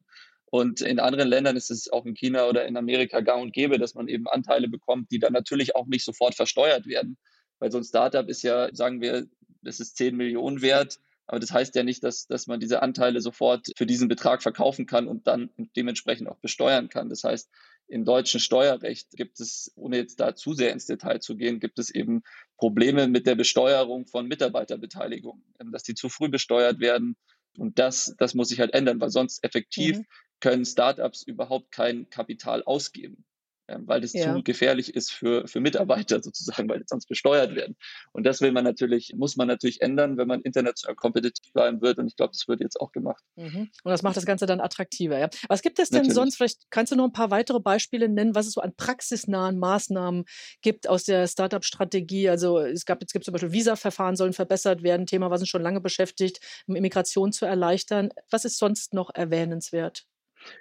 Und 0.52 0.82
in 0.82 1.00
anderen 1.00 1.30
Ländern 1.30 1.56
ist 1.56 1.70
es 1.70 1.92
auch 1.92 2.06
in 2.06 2.16
China 2.16 2.48
oder 2.48 2.66
in 2.66 2.76
Amerika 2.76 3.22
gang 3.22 3.42
und 3.42 3.54
gäbe, 3.54 3.78
dass 3.78 3.94
man 3.94 4.08
eben 4.08 4.28
Anteile 4.28 4.68
bekommt, 4.68 5.12
die 5.12 5.20
dann 5.20 5.32
natürlich 5.32 5.76
auch 5.76 5.86
nicht 5.86 6.04
sofort 6.04 6.36
versteuert 6.36 6.88
werden. 6.88 7.18
Weil 7.60 7.72
so 7.72 7.78
ein 7.78 7.84
Startup 7.84 8.28
ist 8.28 8.42
ja, 8.42 8.74
sagen 8.74 9.00
wir, 9.00 9.28
das 9.62 9.80
ist 9.80 9.98
10 9.98 10.16
Millionen 10.16 10.62
wert. 10.62 11.00
Aber 11.28 11.40
das 11.40 11.52
heißt 11.52 11.76
ja 11.76 11.84
nicht, 11.84 12.04
dass, 12.04 12.26
dass 12.26 12.48
man 12.48 12.60
diese 12.60 12.82
Anteile 12.82 13.22
sofort 13.22 13.68
für 13.78 13.86
diesen 13.86 14.08
Betrag 14.08 14.42
verkaufen 14.42 14.88
kann 14.88 15.08
und 15.08 15.28
dann 15.28 15.52
dementsprechend 15.76 16.28
auch 16.28 16.40
besteuern 16.40 16.90
kann. 16.90 17.08
Das 17.10 17.24
heißt, 17.24 17.52
im 17.88 18.04
deutschen 18.04 18.40
Steuerrecht 18.40 19.12
gibt 19.12 19.40
es, 19.40 19.72
ohne 19.76 19.98
jetzt 19.98 20.20
da 20.20 20.36
zu 20.36 20.54
sehr 20.54 20.72
ins 20.72 20.88
Detail 20.88 21.20
zu 21.20 21.36
gehen, 21.36 21.60
gibt 21.60 21.78
es 21.78 21.90
eben 21.90 22.24
Probleme 22.58 23.08
mit 23.08 23.28
der 23.28 23.36
Besteuerung 23.36 24.08
von 24.08 24.28
Mitarbeiterbeteiligung, 24.28 25.44
ähm, 25.60 25.72
dass 25.72 25.84
die 25.84 25.96
zu 25.96 26.10
früh 26.10 26.30
besteuert 26.30 26.80
werden. 26.80 27.16
Und 27.58 27.78
das, 27.78 28.16
das 28.18 28.34
muss 28.34 28.50
sich 28.50 28.60
halt 28.60 28.74
ändern, 28.74 29.00
weil 29.02 29.10
sonst 29.10 29.44
effektiv 29.44 29.98
mhm. 29.98 30.06
können 30.40 30.66
Startups 30.66 31.24
überhaupt 31.24 31.72
kein 31.72 32.10
Kapital 32.10 32.64
ausgeben. 32.64 33.26
Ähm, 33.70 33.88
weil 33.88 34.02
das 34.02 34.14
ja. 34.14 34.34
zu 34.34 34.42
gefährlich 34.42 34.96
ist 34.96 35.12
für, 35.12 35.48
für 35.48 35.60
Mitarbeiter 35.60 36.22
sozusagen, 36.24 36.68
weil 36.70 36.80
die 36.80 36.86
sonst 36.88 37.08
besteuert 37.08 37.56
werden. 37.56 37.76
Und 38.12 38.26
das 38.26 38.42
will 38.42 38.52
man 38.52 38.64
natürlich, 38.64 39.14
muss 39.16 39.36
man 39.36 39.48
natürlich 39.48 39.82
ändern, 39.82 40.18
wenn 40.18 40.28
man 40.28 40.42
international 40.42 40.96
kompetitiv 40.96 41.54
bleiben 41.54 41.82
wird. 41.82 42.00
Und 42.00 42.08
ich 42.08 42.16
glaube, 42.16 42.32
das 42.34 42.48
wird 42.48 42.62
jetzt 42.62 42.80
auch 42.82 42.92
gemacht. 42.92 43.24
Mhm. 43.36 43.70
Und 43.84 43.92
das 43.92 44.02
macht 44.02 44.18
das 44.18 44.26
Ganze 44.26 44.48
dann 44.48 44.60
attraktiver. 44.60 45.20
Ja. 45.20 45.30
Was 45.48 45.62
gibt 45.62 45.78
es 45.80 45.90
denn 45.90 46.00
natürlich. 46.00 46.16
sonst? 46.16 46.38
Vielleicht 46.38 46.72
kannst 46.72 46.92
du 46.92 46.96
noch 46.96 47.06
ein 47.06 47.14
paar 47.14 47.30
weitere 47.32 47.60
Beispiele 47.60 48.10
nennen, 48.10 48.34
was 48.34 48.48
es 48.48 48.54
so 48.54 48.62
an 48.62 48.74
praxisnahen 48.76 49.60
Maßnahmen 49.60 50.26
gibt 50.62 50.90
aus 50.90 51.04
der 51.04 51.28
Startup-Strategie. 51.28 52.30
Also 52.30 52.60
es 52.60 52.86
gab 52.86 53.02
jetzt 53.02 53.14
gibt 53.14 53.26
zum 53.26 53.34
Beispiel 53.34 53.52
Visa-Verfahren 53.52 54.16
sollen 54.16 54.34
verbessert 54.34 54.82
werden, 54.82 55.06
Thema, 55.06 55.30
was 55.30 55.42
uns 55.42 55.50
schon 55.50 55.62
lange 55.62 55.82
beschäftigt, 55.82 56.40
um 56.68 56.76
Immigration 56.76 57.32
zu 57.32 57.46
erleichtern. 57.46 58.10
Was 58.32 58.46
ist 58.46 58.58
sonst 58.58 58.94
noch 58.94 59.12
erwähnenswert? 59.14 60.09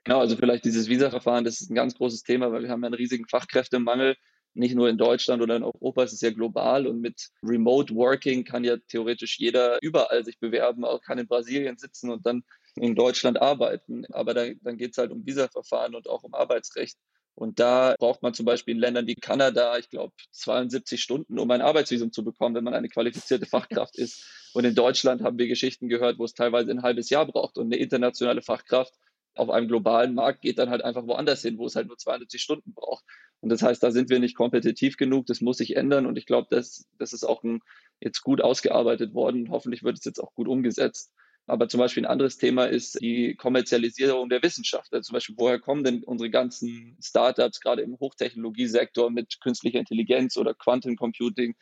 Genau, 0.05 0.21
also 0.21 0.37
vielleicht 0.37 0.65
dieses 0.65 0.89
Visa-Verfahren, 0.89 1.45
das 1.45 1.61
ist 1.61 1.71
ein 1.71 1.75
ganz 1.75 1.95
großes 1.95 2.23
Thema, 2.23 2.53
weil 2.53 2.63
wir 2.63 2.71
haben 2.71 2.83
ja 2.83 2.87
einen 2.87 2.95
riesigen 2.95 3.27
Fachkräftemangel, 3.29 4.17
nicht 4.55 4.75
nur 4.75 4.89
in 4.89 4.99
Deutschland 4.99 5.43
oder 5.43 5.57
in 5.57 5.63
Europa, 5.63 6.03
es 6.03 6.13
ist 6.13 6.23
ja 6.23 6.31
global 6.31 6.87
und 6.87 7.01
mit 7.01 7.29
Remote 7.43 7.95
Working 7.95 8.45
kann 8.45 8.65
ja 8.65 8.77
theoretisch 8.89 9.39
jeder 9.39 9.79
überall 9.83 10.25
sich 10.25 10.39
bewerben, 10.39 10.85
auch 10.85 11.01
kann 11.01 11.19
in 11.19 11.29
Brasilien 11.29 11.77
sitzen 11.77 12.11
und 12.11 12.27
dann 12.27 12.43
in 12.77 12.95
Deutschland 12.95 13.41
arbeiten. 13.41 14.05
Aber 14.13 14.35
da, 14.35 14.47
dann 14.63 14.77
geht 14.77 14.93
es 14.93 14.99
halt 14.99 15.11
um 15.11 15.25
Visa-Verfahren 15.27 15.95
und 15.95 16.09
auch 16.09 16.23
um 16.23 16.35
Arbeitsrecht. 16.35 16.97
Und 17.35 17.61
da 17.61 17.95
braucht 18.01 18.21
man 18.23 18.35
zum 18.35 18.47
Beispiel 18.47 18.75
in 18.75 18.81
Ländern 18.81 19.07
wie 19.07 19.15
Kanada, 19.15 19.79
ich 19.79 19.89
glaube, 19.91 20.13
72 20.33 21.01
Stunden, 21.01 21.39
um 21.39 21.49
ein 21.53 21.61
Arbeitsvisum 21.61 22.11
zu 22.11 22.25
bekommen, 22.25 22.57
wenn 22.57 22.65
man 22.65 22.75
eine 22.75 22.89
qualifizierte 22.89 23.47
Fachkraft 23.47 23.97
ist. 23.97 24.25
Und 24.55 24.65
in 24.65 24.75
Deutschland 24.75 25.23
haben 25.23 25.39
wir 25.39 25.47
Geschichten 25.47 25.89
gehört, 25.89 26.19
wo 26.19 26.25
es 26.25 26.35
teilweise 26.35 26.73
ein 26.73 26.83
halbes 26.83 27.11
Jahr 27.11 27.27
braucht. 27.27 27.57
Und 27.57 27.67
eine 27.67 27.77
internationale 27.77 28.43
Fachkraft 28.43 28.93
auf 29.39 29.51
einem 29.51 29.69
globalen 29.69 30.15
Markt 30.15 30.43
geht 30.43 30.59
dann 30.59 30.71
halt 30.71 30.85
einfach 30.85 31.07
woanders 31.07 31.43
hin, 31.43 31.59
wo 31.59 31.67
es 31.67 31.77
halt 31.77 31.89
nur 31.89 31.97
72 31.97 32.41
Stunden 32.43 32.75
braucht. 32.75 33.05
Und 33.41 33.51
das 33.51 33.63
heißt, 33.63 33.83
da 33.83 33.91
sind 33.91 34.11
wir 34.11 34.19
nicht 34.19 34.37
kompetitiv 34.37 34.97
genug. 34.97 35.27
Das 35.27 35.41
muss 35.41 35.59
sich 35.59 35.77
ändern. 35.77 36.07
Und 36.07 36.19
ich 36.19 36.27
glaube, 36.27 36.49
das, 36.51 36.89
das 36.99 37.13
ist 37.13 37.25
auch 37.25 37.45
ein, 37.45 37.61
jetzt 38.01 38.23
gut 38.23 38.41
ausgearbeitet 38.41 39.15
worden. 39.15 39.51
Hoffentlich 39.51 39.85
wird 39.85 39.99
es 39.99 40.05
jetzt 40.05 40.19
auch 40.19 40.35
gut 40.35 40.49
umgesetzt. 40.49 41.13
Aber 41.47 41.69
zum 41.69 41.79
Beispiel 41.79 42.05
ein 42.05 42.11
anderes 42.11 42.37
Thema 42.37 42.67
ist 42.67 43.01
die 43.01 43.35
Kommerzialisierung 43.35 44.29
der 44.29 44.43
Wissenschaft. 44.43 44.93
Also 44.93 45.09
zum 45.09 45.15
Beispiel, 45.15 45.37
woher 45.39 45.59
kommen 45.59 45.83
denn 45.83 46.05
unsere 46.05 46.29
ganzen 46.29 46.99
Startups, 47.03 47.61
gerade 47.61 47.83
im 47.83 47.99
Hochtechnologiesektor 47.99 49.11
mit 49.11 49.41
künstlicher 49.41 49.79
Intelligenz 49.79 50.37
oder 50.37 50.53
Quantum 50.53 50.97
Computing? 50.97 51.55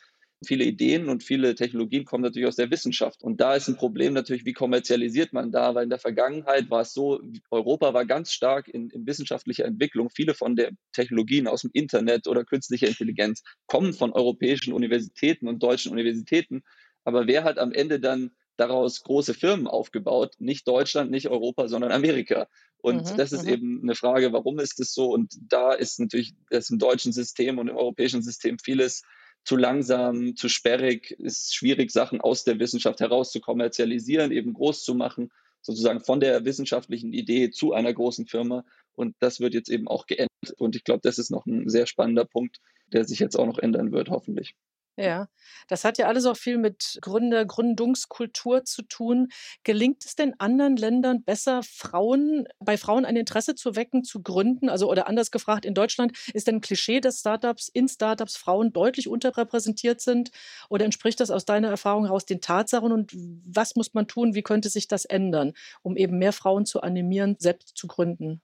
Viele 0.44 0.64
Ideen 0.64 1.08
und 1.08 1.22
viele 1.22 1.54
Technologien 1.54 2.04
kommen 2.04 2.22
natürlich 2.22 2.46
aus 2.46 2.56
der 2.56 2.70
Wissenschaft. 2.70 3.22
Und 3.22 3.40
da 3.40 3.54
ist 3.54 3.68
ein 3.68 3.76
Problem 3.76 4.12
natürlich, 4.12 4.44
wie 4.44 4.52
kommerzialisiert 4.52 5.32
man 5.32 5.50
da? 5.50 5.74
Weil 5.74 5.84
in 5.84 5.90
der 5.90 5.98
Vergangenheit 5.98 6.68
war 6.68 6.82
es 6.82 6.92
so, 6.92 7.20
Europa 7.50 7.94
war 7.94 8.04
ganz 8.04 8.32
stark 8.32 8.68
in, 8.68 8.90
in 8.90 9.06
wissenschaftlicher 9.06 9.64
Entwicklung. 9.64 10.10
Viele 10.10 10.34
von 10.34 10.54
den 10.54 10.76
Technologien 10.92 11.46
aus 11.46 11.62
dem 11.62 11.70
Internet 11.72 12.26
oder 12.26 12.44
künstlicher 12.44 12.86
Intelligenz 12.86 13.42
kommen 13.66 13.94
von 13.94 14.12
europäischen 14.12 14.74
Universitäten 14.74 15.48
und 15.48 15.62
deutschen 15.62 15.92
Universitäten. 15.92 16.62
Aber 17.04 17.26
wer 17.26 17.44
hat 17.44 17.58
am 17.58 17.72
Ende 17.72 17.98
dann 17.98 18.32
daraus 18.56 19.02
große 19.02 19.34
Firmen 19.34 19.66
aufgebaut. 19.66 20.34
Nicht 20.38 20.66
Deutschland, 20.66 21.10
nicht 21.10 21.28
Europa, 21.28 21.68
sondern 21.68 21.92
Amerika. 21.92 22.48
Und 22.78 23.10
mhm, 23.12 23.16
das 23.16 23.32
ist 23.32 23.44
mhm. 23.44 23.52
eben 23.52 23.80
eine 23.82 23.94
Frage, 23.94 24.32
warum 24.32 24.58
ist 24.58 24.80
es 24.80 24.94
so? 24.94 25.12
Und 25.12 25.34
da 25.48 25.72
ist 25.72 26.00
natürlich 26.00 26.34
das 26.50 26.70
im 26.70 26.78
deutschen 26.78 27.12
System 27.12 27.58
und 27.58 27.68
im 27.68 27.76
europäischen 27.76 28.22
System 28.22 28.58
vieles 28.58 29.02
zu 29.46 29.56
langsam, 29.56 30.34
zu 30.34 30.48
sperrig, 30.48 31.12
ist 31.12 31.54
schwierig, 31.54 31.92
Sachen 31.92 32.20
aus 32.20 32.42
der 32.42 32.58
Wissenschaft 32.58 32.98
heraus 32.98 33.30
zu 33.30 33.40
kommerzialisieren, 33.40 34.32
eben 34.32 34.52
groß 34.52 34.82
zu 34.82 34.94
machen, 34.94 35.30
sozusagen 35.62 36.00
von 36.00 36.18
der 36.18 36.44
wissenschaftlichen 36.44 37.12
Idee 37.12 37.50
zu 37.50 37.72
einer 37.72 37.94
großen 37.94 38.26
Firma. 38.26 38.64
Und 38.96 39.14
das 39.20 39.38
wird 39.38 39.54
jetzt 39.54 39.68
eben 39.68 39.86
auch 39.86 40.06
geändert. 40.06 40.30
Und 40.58 40.74
ich 40.74 40.82
glaube, 40.82 41.00
das 41.04 41.18
ist 41.18 41.30
noch 41.30 41.46
ein 41.46 41.68
sehr 41.68 41.86
spannender 41.86 42.24
Punkt, 42.24 42.58
der 42.92 43.04
sich 43.04 43.20
jetzt 43.20 43.38
auch 43.38 43.46
noch 43.46 43.58
ändern 43.58 43.92
wird, 43.92 44.10
hoffentlich. 44.10 44.56
Ja, 44.98 45.28
das 45.68 45.84
hat 45.84 45.98
ja 45.98 46.06
alles 46.06 46.24
auch 46.24 46.38
viel 46.38 46.56
mit 46.56 46.98
Gründer 47.02 47.44
Gründungskultur 47.44 48.64
zu 48.64 48.80
tun. 48.82 49.28
Gelingt 49.62 50.02
es 50.06 50.14
denn 50.14 50.34
anderen 50.38 50.76
Ländern 50.78 51.22
besser, 51.22 51.60
Frauen 51.62 52.46
bei 52.60 52.78
Frauen 52.78 53.04
ein 53.04 53.14
Interesse 53.16 53.54
zu 53.54 53.76
wecken, 53.76 54.04
zu 54.04 54.22
gründen? 54.22 54.70
Also 54.70 54.90
oder 54.90 55.06
anders 55.06 55.30
gefragt, 55.30 55.66
in 55.66 55.74
Deutschland 55.74 56.16
ist 56.32 56.46
denn 56.46 56.56
ein 56.56 56.60
Klischee, 56.62 57.00
dass 57.02 57.18
Startups 57.20 57.68
in 57.68 57.88
Startups 57.88 58.38
Frauen 58.38 58.72
deutlich 58.72 59.06
unterrepräsentiert 59.08 60.00
sind? 60.00 60.30
Oder 60.70 60.86
entspricht 60.86 61.20
das 61.20 61.30
aus 61.30 61.44
deiner 61.44 61.68
Erfahrung 61.68 62.04
heraus 62.06 62.24
den 62.24 62.40
Tatsachen? 62.40 62.90
Und 62.90 63.12
was 63.14 63.76
muss 63.76 63.92
man 63.92 64.06
tun? 64.08 64.34
Wie 64.34 64.42
könnte 64.42 64.70
sich 64.70 64.88
das 64.88 65.04
ändern, 65.04 65.52
um 65.82 65.98
eben 65.98 66.16
mehr 66.16 66.32
Frauen 66.32 66.64
zu 66.64 66.80
animieren, 66.80 67.36
selbst 67.38 67.76
zu 67.76 67.86
gründen? 67.86 68.40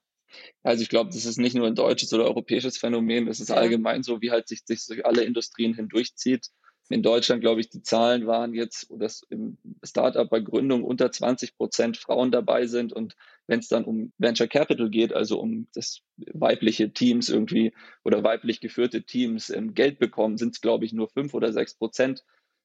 Also 0.62 0.82
ich 0.82 0.88
glaube, 0.88 1.10
das 1.12 1.24
ist 1.24 1.38
nicht 1.38 1.54
nur 1.54 1.66
ein 1.66 1.74
deutsches 1.74 2.12
oder 2.12 2.24
europäisches 2.24 2.78
Phänomen, 2.78 3.26
das 3.26 3.40
ist 3.40 3.50
ja. 3.50 3.56
allgemein 3.56 4.02
so, 4.02 4.20
wie 4.20 4.30
halt 4.30 4.48
sich, 4.48 4.62
sich 4.64 4.86
durch 4.86 5.04
alle 5.06 5.24
Industrien 5.24 5.74
hindurchzieht. 5.74 6.48
In 6.88 7.02
Deutschland, 7.02 7.40
glaube 7.40 7.60
ich, 7.60 7.70
die 7.70 7.82
Zahlen 7.82 8.26
waren 8.26 8.54
jetzt, 8.54 8.88
dass 8.90 9.22
im 9.30 9.56
Startup 9.82 10.28
bei 10.28 10.40
Gründung 10.40 10.84
unter 10.84 11.10
20 11.10 11.56
Prozent 11.56 11.96
Frauen 11.96 12.30
dabei 12.30 12.66
sind. 12.66 12.92
Und 12.92 13.16
wenn 13.46 13.60
es 13.60 13.68
dann 13.68 13.84
um 13.84 14.12
Venture 14.18 14.48
Capital 14.48 14.90
geht, 14.90 15.12
also 15.14 15.40
um 15.40 15.68
das 15.74 16.02
weibliche 16.16 16.92
Teams 16.92 17.30
irgendwie 17.30 17.72
oder 18.04 18.22
weiblich 18.24 18.60
geführte 18.60 19.04
Teams 19.04 19.48
ähm, 19.48 19.74
Geld 19.74 20.00
bekommen, 20.00 20.36
sind 20.36 20.54
es, 20.54 20.60
glaube 20.60 20.84
ich, 20.84 20.92
nur 20.92 21.08
fünf 21.08 21.32
oder 21.34 21.52
sechs 21.52 21.74
Prozent. 21.74 22.24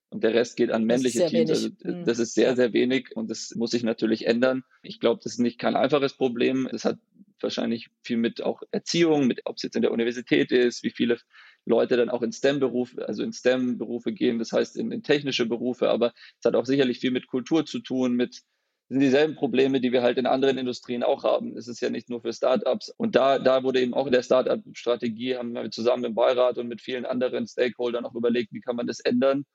Und 0.09 0.23
der 0.23 0.33
Rest 0.33 0.55
geht 0.55 0.71
an 0.71 0.85
männliche 0.85 1.25
Teams. 1.27 1.49
Also 1.49 1.69
mhm. 1.83 2.05
das 2.05 2.19
ist 2.19 2.33
sehr, 2.33 2.55
sehr 2.55 2.73
wenig 2.73 3.15
und 3.15 3.29
das 3.29 3.53
muss 3.55 3.71
sich 3.71 3.83
natürlich 3.83 4.25
ändern. 4.25 4.63
Ich 4.81 4.99
glaube, 4.99 5.21
das 5.23 5.33
ist 5.33 5.39
nicht 5.39 5.59
kein 5.59 5.75
einfaches 5.75 6.13
Problem. 6.13 6.67
Es 6.71 6.85
hat 6.85 6.97
wahrscheinlich 7.43 7.89
viel 8.03 8.17
mit 8.17 8.41
auch 8.41 8.61
Erziehung, 8.71 9.27
mit, 9.27 9.41
ob 9.45 9.57
es 9.57 9.63
jetzt 9.63 9.75
in 9.75 9.81
der 9.81 9.91
Universität 9.91 10.51
ist, 10.51 10.83
wie 10.83 10.91
viele 10.91 11.17
Leute 11.65 11.97
dann 11.97 12.09
auch 12.09 12.21
in 12.21 12.31
STEM-Berufe, 12.31 13.07
also 13.07 13.23
in 13.23 13.33
STEM-Berufe 13.33 14.13
gehen, 14.13 14.39
das 14.39 14.51
heißt 14.51 14.77
in, 14.77 14.91
in 14.91 15.03
technische 15.03 15.45
Berufe, 15.45 15.89
aber 15.89 16.13
es 16.39 16.45
hat 16.45 16.55
auch 16.55 16.65
sicherlich 16.65 16.99
viel 16.99 17.11
mit 17.11 17.27
Kultur 17.27 17.65
zu 17.65 17.79
tun, 17.79 18.15
mit 18.15 18.41
sind 18.89 19.01
dieselben 19.01 19.35
Probleme, 19.35 19.81
die 19.81 19.91
wir 19.91 20.01
halt 20.01 20.17
in 20.17 20.25
anderen 20.25 20.57
Industrien 20.57 21.03
auch 21.03 21.23
haben. 21.23 21.57
Es 21.57 21.67
ist 21.67 21.81
ja 21.81 21.89
nicht 21.89 22.09
nur 22.09 22.21
für 22.21 22.31
Startups. 22.31 22.89
Und 22.95 23.15
da, 23.15 23.37
da 23.37 23.63
wurde 23.63 23.81
eben 23.81 23.93
auch 23.93 24.05
in 24.05 24.13
der 24.13 24.23
Startup-Strategie, 24.23 25.35
haben 25.35 25.53
wir 25.53 25.69
zusammen 25.71 26.05
im 26.05 26.15
Beirat 26.15 26.57
und 26.57 26.67
mit 26.67 26.81
vielen 26.81 27.05
anderen 27.05 27.47
Stakeholdern 27.47 28.05
auch 28.05 28.15
überlegt, 28.15 28.53
wie 28.53 28.61
kann 28.61 28.77
man 28.77 28.87
das 28.87 29.01
ändern. 29.01 29.45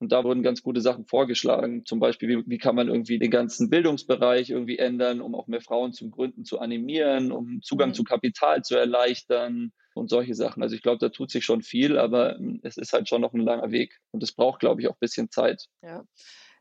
Und 0.00 0.12
da 0.12 0.24
wurden 0.24 0.42
ganz 0.42 0.62
gute 0.62 0.80
Sachen 0.80 1.04
vorgeschlagen. 1.04 1.84
Zum 1.84 2.00
Beispiel, 2.00 2.28
wie, 2.28 2.42
wie 2.46 2.58
kann 2.58 2.74
man 2.74 2.88
irgendwie 2.88 3.18
den 3.18 3.30
ganzen 3.30 3.68
Bildungsbereich 3.68 4.48
irgendwie 4.48 4.78
ändern, 4.78 5.20
um 5.20 5.34
auch 5.34 5.46
mehr 5.46 5.60
Frauen 5.60 5.92
zum 5.92 6.10
Gründen 6.10 6.44
zu 6.44 6.58
animieren, 6.58 7.30
um 7.30 7.60
Zugang 7.62 7.90
mhm. 7.90 7.94
zu 7.94 8.04
Kapital 8.04 8.62
zu 8.62 8.76
erleichtern 8.76 9.72
und 9.94 10.08
solche 10.08 10.34
Sachen. 10.34 10.62
Also 10.62 10.74
ich 10.74 10.82
glaube, 10.82 10.98
da 10.98 11.10
tut 11.10 11.30
sich 11.30 11.44
schon 11.44 11.60
viel, 11.60 11.98
aber 11.98 12.38
ähm, 12.38 12.60
es 12.62 12.78
ist 12.78 12.94
halt 12.94 13.10
schon 13.10 13.20
noch 13.20 13.34
ein 13.34 13.40
langer 13.40 13.70
Weg. 13.72 14.00
Und 14.10 14.22
es 14.22 14.32
braucht, 14.32 14.60
glaube 14.60 14.80
ich, 14.80 14.88
auch 14.88 14.94
ein 14.94 15.00
bisschen 15.00 15.30
Zeit. 15.30 15.66
Ja. 15.82 16.02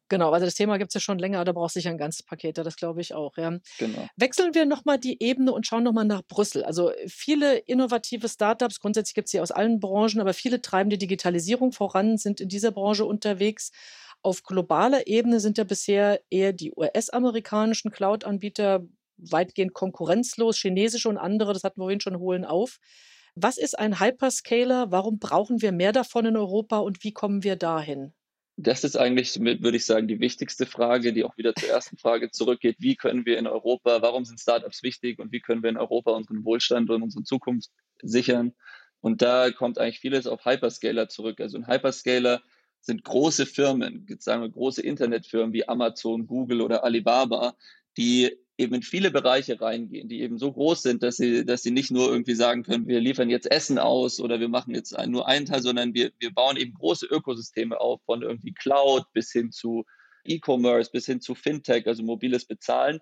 Genau, 0.10 0.32
also 0.32 0.46
das 0.46 0.56
Thema 0.56 0.78
gibt 0.78 0.90
es 0.90 0.96
ja 0.96 1.00
schon 1.00 1.20
länger, 1.20 1.46
da 1.46 1.52
braucht 1.52 1.74
sich 1.74 1.88
ein 1.88 1.98
ganzes 1.98 2.24
Paket, 2.24 2.58
das 2.58 2.76
glaube 2.76 3.00
ich 3.00 3.14
auch. 3.14 3.38
Ja. 3.38 3.58
Genau. 3.78 4.08
Wechseln 4.16 4.56
wir 4.56 4.66
nochmal 4.66 4.98
die 4.98 5.22
Ebene 5.22 5.54
und 5.54 5.68
schauen 5.68 5.84
nochmal 5.84 6.06
nach 6.06 6.24
Brüssel. 6.28 6.64
Also 6.64 6.92
viele 7.08 7.58
innovative 7.58 8.28
Startups, 8.28 8.80
grundsätzlich 8.80 9.14
gibt 9.14 9.28
es 9.28 9.32
sie 9.32 9.40
aus 9.40 9.52
allen 9.52 9.80
Branchen, 9.80 10.20
aber 10.20 10.34
viele 10.34 10.62
treiben 10.62 10.90
die 10.90 10.98
Digitalisierung 10.98 11.72
voran, 11.72 12.18
sind 12.18 12.42
in 12.42 12.50
dieser 12.50 12.72
Branche 12.72 13.06
unterwegs. 13.06 13.72
Auf 14.22 14.44
globaler 14.44 15.08
Ebene 15.08 15.40
sind 15.40 15.58
ja 15.58 15.64
bisher 15.64 16.22
eher 16.30 16.54
die 16.54 16.74
US-amerikanischen 16.76 17.92
Cloud-Anbieter 17.92 18.82
weitgehend 19.18 19.74
konkurrenzlos, 19.74 20.58
chinesische 20.58 21.08
und 21.10 21.18
andere, 21.18 21.54
das 21.54 21.64
hatten 21.64 21.80
wir 21.80 21.86
vorhin 21.86 22.02
schon, 22.02 22.20
holen 22.20 22.46
auf. 22.46 22.80
Was 23.36 23.58
ist 23.58 23.78
ein 23.78 24.00
Hyperscaler? 24.00 24.92
Warum 24.92 25.20
brauchen 25.20 25.62
wir 25.62 25.72
mehr 25.72 25.92
davon 25.92 26.26
in 26.26 26.36
Europa 26.36 26.80
und 26.80 27.04
wie 27.04 27.14
kommen 27.14 27.44
wir 27.44 27.56
dahin? 27.56 28.14
Das 28.62 28.84
ist 28.84 28.98
eigentlich, 28.98 29.40
würde 29.40 29.78
ich 29.78 29.86
sagen, 29.86 30.10
die 30.10 30.20
wichtigste 30.20 30.66
Frage, 30.66 31.14
die 31.14 31.24
auch 31.24 31.38
wieder 31.38 31.56
zur 31.56 31.70
ersten 31.70 31.98
Frage 31.98 32.30
zurückgeht. 32.30 32.76
Wie 32.80 32.96
können 32.96 33.26
wir 33.26 33.38
in 33.38 33.48
Europa, 33.48 34.02
warum 34.02 34.26
sind 34.26 34.40
Startups 34.40 34.84
wichtig 34.84 35.20
und 35.20 35.32
wie 35.32 35.40
können 35.40 35.64
wir 35.64 35.70
in 35.70 35.78
Europa 35.78 36.12
unseren 36.12 36.44
Wohlstand 36.44 36.90
und 36.90 37.02
unsere 37.02 37.24
Zukunft 37.24 37.70
sichern? 38.02 38.54
Und 39.00 39.22
da 39.22 39.50
kommt 39.52 39.78
eigentlich 39.78 40.00
vieles 40.00 40.28
auf 40.28 40.44
Hyperscaler 40.44 41.08
zurück. 41.08 41.40
Also 41.40 41.58
ein 41.58 41.68
Hyperscaler 41.68 42.42
sind 42.82 43.06
große 43.06 43.46
Firmen, 43.46 44.06
sagen 44.20 44.42
wir 44.42 44.50
große 44.50 44.82
Internetfirmen 44.82 45.54
wie 45.54 45.68
Amazon, 45.68 46.28
Google 46.28 46.60
oder 46.60 46.84
Alibaba, 46.84 47.56
die 47.96 48.38
eben 48.60 48.76
in 48.76 48.84
viele 48.84 49.10
Bereiche 49.10 49.60
reingehen, 49.62 50.10
die 50.10 50.22
eben 50.22 50.38
so 50.38 50.52
groß 50.52 50.82
sind, 50.82 51.02
dass 51.02 51.16
sie, 51.16 51.46
dass 51.46 51.64
sie 51.64 51.72
nicht 51.72 51.92
nur 51.92 52.10
irgendwie 52.10 52.36
sagen 52.36 52.64
können, 52.64 52.88
wir 52.88 53.00
liefern 53.00 53.30
jetzt 53.30 53.50
Essen 53.50 53.80
aus 53.80 54.20
oder 54.20 54.40
wir 54.42 54.50
machen 54.50 54.76
jetzt 54.76 54.96
nur 55.08 55.28
einen 55.28 55.46
Teil, 55.46 55.62
sondern 55.62 55.94
wir, 55.94 56.12
wir 56.20 56.34
bauen 56.34 56.58
eben 56.58 56.74
große 56.74 57.06
Ökosysteme 57.06 57.80
auf, 57.80 58.02
von 58.06 58.22
irgendwie 58.22 58.54
Cloud 58.54 59.06
bis 59.14 59.32
hin 59.32 59.52
zu 59.52 59.86
E-Commerce, 60.26 60.92
bis 60.92 61.06
hin 61.06 61.22
zu 61.22 61.36
Fintech, 61.36 61.88
also 61.88 62.04
mobiles 62.04 62.46
Bezahlen 62.46 63.00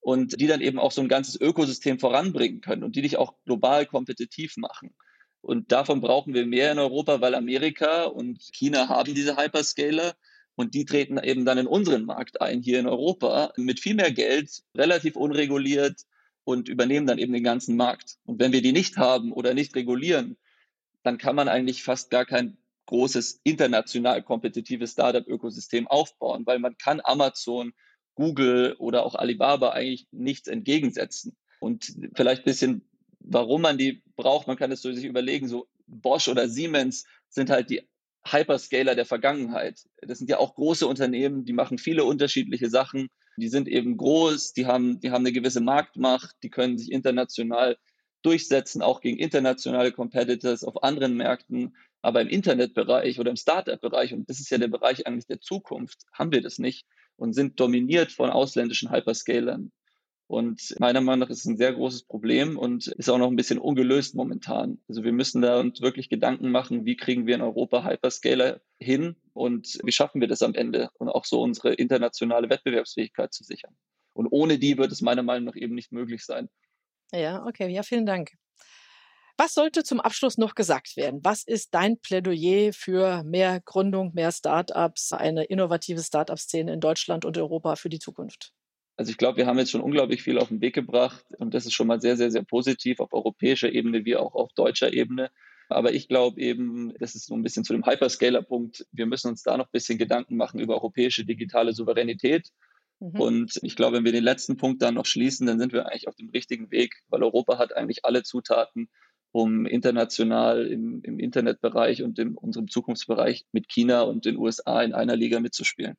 und 0.00 0.40
die 0.40 0.46
dann 0.46 0.62
eben 0.62 0.78
auch 0.78 0.92
so 0.92 1.02
ein 1.02 1.08
ganzes 1.08 1.38
Ökosystem 1.38 1.98
voranbringen 1.98 2.62
können 2.62 2.82
und 2.82 2.96
die 2.96 3.02
dich 3.02 3.18
auch 3.18 3.34
global 3.44 3.84
kompetitiv 3.84 4.56
machen. 4.56 4.94
Und 5.42 5.70
davon 5.70 6.00
brauchen 6.00 6.32
wir 6.32 6.46
mehr 6.46 6.72
in 6.72 6.78
Europa, 6.78 7.20
weil 7.20 7.34
Amerika 7.34 8.04
und 8.04 8.40
China 8.54 8.88
haben 8.88 9.14
diese 9.14 9.36
Hyperscaler 9.36 10.14
und 10.56 10.74
die 10.74 10.84
treten 10.84 11.18
eben 11.18 11.44
dann 11.44 11.58
in 11.58 11.66
unseren 11.66 12.04
Markt 12.04 12.40
ein, 12.40 12.62
hier 12.62 12.78
in 12.78 12.86
Europa, 12.86 13.52
mit 13.56 13.80
viel 13.80 13.94
mehr 13.94 14.12
Geld, 14.12 14.62
relativ 14.76 15.16
unreguliert 15.16 16.02
und 16.44 16.68
übernehmen 16.68 17.06
dann 17.06 17.18
eben 17.18 17.32
den 17.32 17.42
ganzen 17.42 17.76
Markt. 17.76 18.16
Und 18.24 18.38
wenn 18.38 18.52
wir 18.52 18.62
die 18.62 18.72
nicht 18.72 18.96
haben 18.96 19.32
oder 19.32 19.54
nicht 19.54 19.74
regulieren, 19.74 20.36
dann 21.02 21.18
kann 21.18 21.36
man 21.36 21.48
eigentlich 21.48 21.82
fast 21.82 22.10
gar 22.10 22.24
kein 22.24 22.56
großes 22.86 23.40
international 23.44 24.22
kompetitives 24.22 24.92
Startup-Ökosystem 24.92 25.88
aufbauen, 25.88 26.46
weil 26.46 26.58
man 26.58 26.76
kann 26.76 27.00
Amazon, 27.02 27.72
Google 28.14 28.76
oder 28.78 29.04
auch 29.04 29.14
Alibaba 29.14 29.70
eigentlich 29.70 30.06
nichts 30.12 30.48
entgegensetzen. 30.48 31.36
Und 31.60 31.96
vielleicht 32.14 32.42
ein 32.42 32.44
bisschen, 32.44 32.88
warum 33.20 33.62
man 33.62 33.78
die 33.78 34.02
braucht, 34.16 34.46
man 34.46 34.56
kann 34.56 34.70
es 34.70 34.82
so 34.82 34.92
sich 34.92 35.04
überlegen, 35.04 35.48
so 35.48 35.66
Bosch 35.86 36.28
oder 36.28 36.48
Siemens 36.48 37.06
sind 37.28 37.50
halt 37.50 37.70
die 37.70 37.88
Hyperscaler 38.26 38.94
der 38.94 39.04
Vergangenheit. 39.04 39.80
Das 40.00 40.18
sind 40.18 40.30
ja 40.30 40.38
auch 40.38 40.54
große 40.54 40.86
Unternehmen, 40.86 41.44
die 41.44 41.52
machen 41.52 41.78
viele 41.78 42.04
unterschiedliche 42.04 42.70
Sachen. 42.70 43.08
Die 43.36 43.48
sind 43.48 43.68
eben 43.68 43.96
groß, 43.96 44.52
die 44.52 44.66
haben, 44.66 45.00
die 45.00 45.10
haben 45.10 45.22
eine 45.22 45.32
gewisse 45.32 45.60
Marktmacht, 45.60 46.36
die 46.42 46.50
können 46.50 46.78
sich 46.78 46.90
international 46.90 47.76
durchsetzen, 48.22 48.80
auch 48.80 49.00
gegen 49.00 49.18
internationale 49.18 49.92
Competitors 49.92 50.64
auf 50.64 50.82
anderen 50.82 51.16
Märkten. 51.16 51.76
Aber 52.00 52.20
im 52.20 52.28
Internetbereich 52.28 53.18
oder 53.18 53.30
im 53.30 53.36
Startup-Bereich, 53.36 54.12
und 54.14 54.28
das 54.28 54.40
ist 54.40 54.50
ja 54.50 54.58
der 54.58 54.68
Bereich 54.68 55.06
eigentlich 55.06 55.26
der 55.26 55.40
Zukunft, 55.40 56.02
haben 56.12 56.32
wir 56.32 56.42
das 56.42 56.58
nicht 56.58 56.86
und 57.16 57.32
sind 57.32 57.58
dominiert 57.60 58.12
von 58.12 58.30
ausländischen 58.30 58.90
Hyperscalern. 58.90 59.72
Und 60.34 60.74
meiner 60.80 61.00
Meinung 61.00 61.20
nach 61.20 61.30
ist 61.30 61.38
es 61.38 61.44
ein 61.44 61.56
sehr 61.56 61.72
großes 61.72 62.02
Problem 62.02 62.58
und 62.58 62.88
ist 62.88 63.08
auch 63.08 63.18
noch 63.18 63.28
ein 63.28 63.36
bisschen 63.36 63.60
ungelöst 63.60 64.16
momentan. 64.16 64.80
Also 64.88 65.04
wir 65.04 65.12
müssen 65.12 65.42
da 65.42 65.60
uns 65.60 65.80
wirklich 65.80 66.08
Gedanken 66.08 66.50
machen, 66.50 66.84
wie 66.84 66.96
kriegen 66.96 67.28
wir 67.28 67.36
in 67.36 67.40
Europa 67.40 67.84
Hyperscaler 67.84 68.60
hin 68.80 69.14
und 69.32 69.78
wie 69.84 69.92
schaffen 69.92 70.20
wir 70.20 70.26
das 70.26 70.42
am 70.42 70.54
Ende 70.54 70.90
und 70.98 71.08
auch 71.08 71.24
so 71.24 71.40
unsere 71.40 71.74
internationale 71.74 72.50
Wettbewerbsfähigkeit 72.50 73.32
zu 73.32 73.44
sichern. 73.44 73.76
Und 74.12 74.26
ohne 74.26 74.58
die 74.58 74.76
wird 74.76 74.90
es 74.90 75.02
meiner 75.02 75.22
Meinung 75.22 75.44
nach 75.44 75.56
eben 75.56 75.76
nicht 75.76 75.92
möglich 75.92 76.24
sein. 76.24 76.48
Ja, 77.12 77.46
okay, 77.46 77.68
ja, 77.68 77.84
vielen 77.84 78.04
Dank. 78.04 78.32
Was 79.36 79.54
sollte 79.54 79.84
zum 79.84 80.00
Abschluss 80.00 80.36
noch 80.36 80.56
gesagt 80.56 80.96
werden? 80.96 81.20
Was 81.22 81.44
ist 81.44 81.74
dein 81.74 82.00
Plädoyer 82.00 82.72
für 82.72 83.22
mehr 83.22 83.60
Gründung, 83.64 84.12
mehr 84.14 84.32
Startups, 84.32 85.12
eine 85.12 85.44
innovative 85.44 86.02
Startup-Szene 86.02 86.72
in 86.72 86.80
Deutschland 86.80 87.24
und 87.24 87.38
Europa 87.38 87.76
für 87.76 87.88
die 87.88 88.00
Zukunft? 88.00 88.52
Also 88.96 89.10
ich 89.10 89.18
glaube, 89.18 89.38
wir 89.38 89.46
haben 89.46 89.58
jetzt 89.58 89.70
schon 89.70 89.80
unglaublich 89.80 90.22
viel 90.22 90.38
auf 90.38 90.48
den 90.48 90.60
Weg 90.60 90.74
gebracht 90.74 91.24
und 91.38 91.52
das 91.52 91.66
ist 91.66 91.72
schon 91.72 91.88
mal 91.88 92.00
sehr, 92.00 92.16
sehr, 92.16 92.30
sehr 92.30 92.44
positiv 92.44 93.00
auf 93.00 93.12
europäischer 93.12 93.72
Ebene 93.72 94.04
wie 94.04 94.16
auch 94.16 94.34
auf 94.34 94.52
deutscher 94.52 94.92
Ebene. 94.92 95.30
Aber 95.68 95.92
ich 95.92 96.08
glaube 96.08 96.40
eben, 96.40 96.92
das 97.00 97.14
ist 97.14 97.26
so 97.26 97.34
ein 97.34 97.42
bisschen 97.42 97.64
zu 97.64 97.72
dem 97.72 97.86
Hyperscaler-Punkt, 97.86 98.86
wir 98.92 99.06
müssen 99.06 99.28
uns 99.28 99.42
da 99.42 99.56
noch 99.56 99.66
ein 99.66 99.72
bisschen 99.72 99.98
Gedanken 99.98 100.36
machen 100.36 100.60
über 100.60 100.74
europäische 100.74 101.24
digitale 101.24 101.72
Souveränität. 101.72 102.50
Mhm. 103.00 103.20
Und 103.20 103.58
ich 103.62 103.74
glaube, 103.74 103.96
wenn 103.96 104.04
wir 104.04 104.12
den 104.12 104.24
letzten 104.24 104.56
Punkt 104.56 104.82
dann 104.82 104.94
noch 104.94 105.06
schließen, 105.06 105.46
dann 105.46 105.58
sind 105.58 105.72
wir 105.72 105.86
eigentlich 105.86 106.06
auf 106.06 106.14
dem 106.14 106.30
richtigen 106.30 106.70
Weg, 106.70 107.02
weil 107.08 107.22
Europa 107.22 107.58
hat 107.58 107.74
eigentlich 107.74 108.04
alle 108.04 108.22
Zutaten, 108.22 108.88
um 109.32 109.66
international 109.66 110.66
im, 110.66 111.00
im 111.02 111.18
Internetbereich 111.18 112.04
und 112.04 112.18
in 112.20 112.36
unserem 112.36 112.68
Zukunftsbereich 112.68 113.46
mit 113.50 113.68
China 113.68 114.02
und 114.02 114.26
den 114.26 114.36
USA 114.36 114.80
in 114.82 114.94
einer 114.94 115.16
Liga 115.16 115.40
mitzuspielen. 115.40 115.96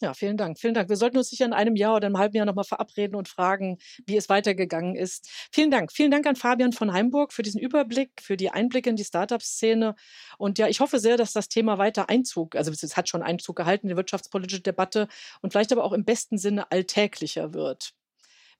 Ja, 0.00 0.14
vielen 0.14 0.36
Dank. 0.36 0.60
Vielen 0.60 0.74
Dank. 0.74 0.88
Wir 0.88 0.96
sollten 0.96 1.18
uns 1.18 1.28
sicher 1.28 1.44
in 1.44 1.52
einem 1.52 1.74
Jahr 1.74 1.96
oder 1.96 2.06
einem 2.06 2.18
halben 2.18 2.36
Jahr 2.36 2.46
nochmal 2.46 2.64
verabreden 2.64 3.16
und 3.16 3.26
fragen, 3.26 3.78
wie 4.06 4.16
es 4.16 4.28
weitergegangen 4.28 4.94
ist. 4.94 5.28
Vielen 5.52 5.72
Dank. 5.72 5.90
Vielen 5.92 6.12
Dank 6.12 6.24
an 6.26 6.36
Fabian 6.36 6.72
von 6.72 6.92
Heimburg 6.92 7.32
für 7.32 7.42
diesen 7.42 7.60
Überblick, 7.60 8.12
für 8.20 8.36
die 8.36 8.50
Einblicke 8.50 8.90
in 8.90 8.96
die 8.96 9.04
Startup-Szene. 9.04 9.96
Und 10.38 10.58
ja, 10.58 10.68
ich 10.68 10.78
hoffe 10.78 11.00
sehr, 11.00 11.16
dass 11.16 11.32
das 11.32 11.48
Thema 11.48 11.78
weiter 11.78 12.08
Einzug, 12.08 12.54
also 12.54 12.70
es 12.70 12.96
hat 12.96 13.08
schon 13.08 13.22
Einzug 13.22 13.56
gehalten 13.56 13.86
in 13.86 13.90
die 13.90 13.96
wirtschaftspolitische 13.96 14.60
Debatte 14.62 15.08
und 15.42 15.52
vielleicht 15.52 15.72
aber 15.72 15.82
auch 15.82 15.92
im 15.92 16.04
besten 16.04 16.38
Sinne 16.38 16.70
alltäglicher 16.70 17.52
wird. 17.52 17.97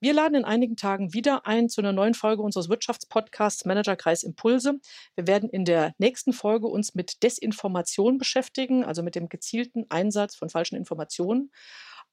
Wir 0.01 0.15
laden 0.15 0.37
in 0.37 0.45
einigen 0.45 0.77
Tagen 0.77 1.13
wieder 1.13 1.47
ein 1.47 1.69
zu 1.69 1.81
einer 1.81 1.93
neuen 1.93 2.15
Folge 2.15 2.43
unseres 2.43 2.69
Wirtschaftspodcasts 2.69 3.65
Managerkreis 3.65 4.23
Impulse. 4.23 4.75
Wir 5.17 5.27
werden 5.27 5.51
in 5.51 5.65
der 5.65 5.93
nächsten 5.99 6.33
Folge 6.33 6.69
uns 6.69 6.95
mit 6.95 7.23
Desinformation 7.23 8.19
beschäftigen, 8.19 8.85
also 8.85 9.03
mit 9.03 9.17
dem 9.17 9.29
gezielten 9.29 9.87
Einsatz 9.89 10.37
von 10.37 10.51
falschen 10.51 10.77
Informationen. 10.77 11.51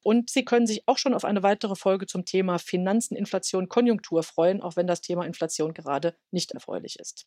Und 0.02 0.30
Sie 0.30 0.46
können 0.46 0.68
sich 0.68 0.84
auch 0.88 0.98
schon 0.98 1.14
auf 1.16 1.26
eine 1.26 1.42
weitere 1.42 1.76
Folge 1.76 2.06
zum 2.06 2.26
Thema 2.26 2.60
Finanzen, 2.60 3.16
Inflation, 3.16 3.70
Konjunktur 3.70 4.24
freuen, 4.24 4.62
auch 4.62 4.76
wenn 4.76 4.88
das 4.88 5.02
Thema 5.02 5.26
Inflation 5.26 5.74
gerade 5.74 6.16
nicht 6.32 6.52
erfreulich 6.52 7.00
ist. 7.00 7.26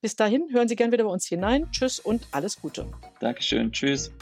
Bis 0.00 0.16
dahin 0.16 0.48
hören 0.52 0.68
Sie 0.68 0.76
gern 0.76 0.92
wieder 0.92 1.04
bei 1.04 1.10
uns 1.10 1.26
hinein. 1.26 1.70
Tschüss 1.72 2.00
und 2.00 2.26
alles 2.32 2.60
Gute. 2.60 2.90
Dankeschön. 3.20 3.72
Tschüss. 3.72 4.12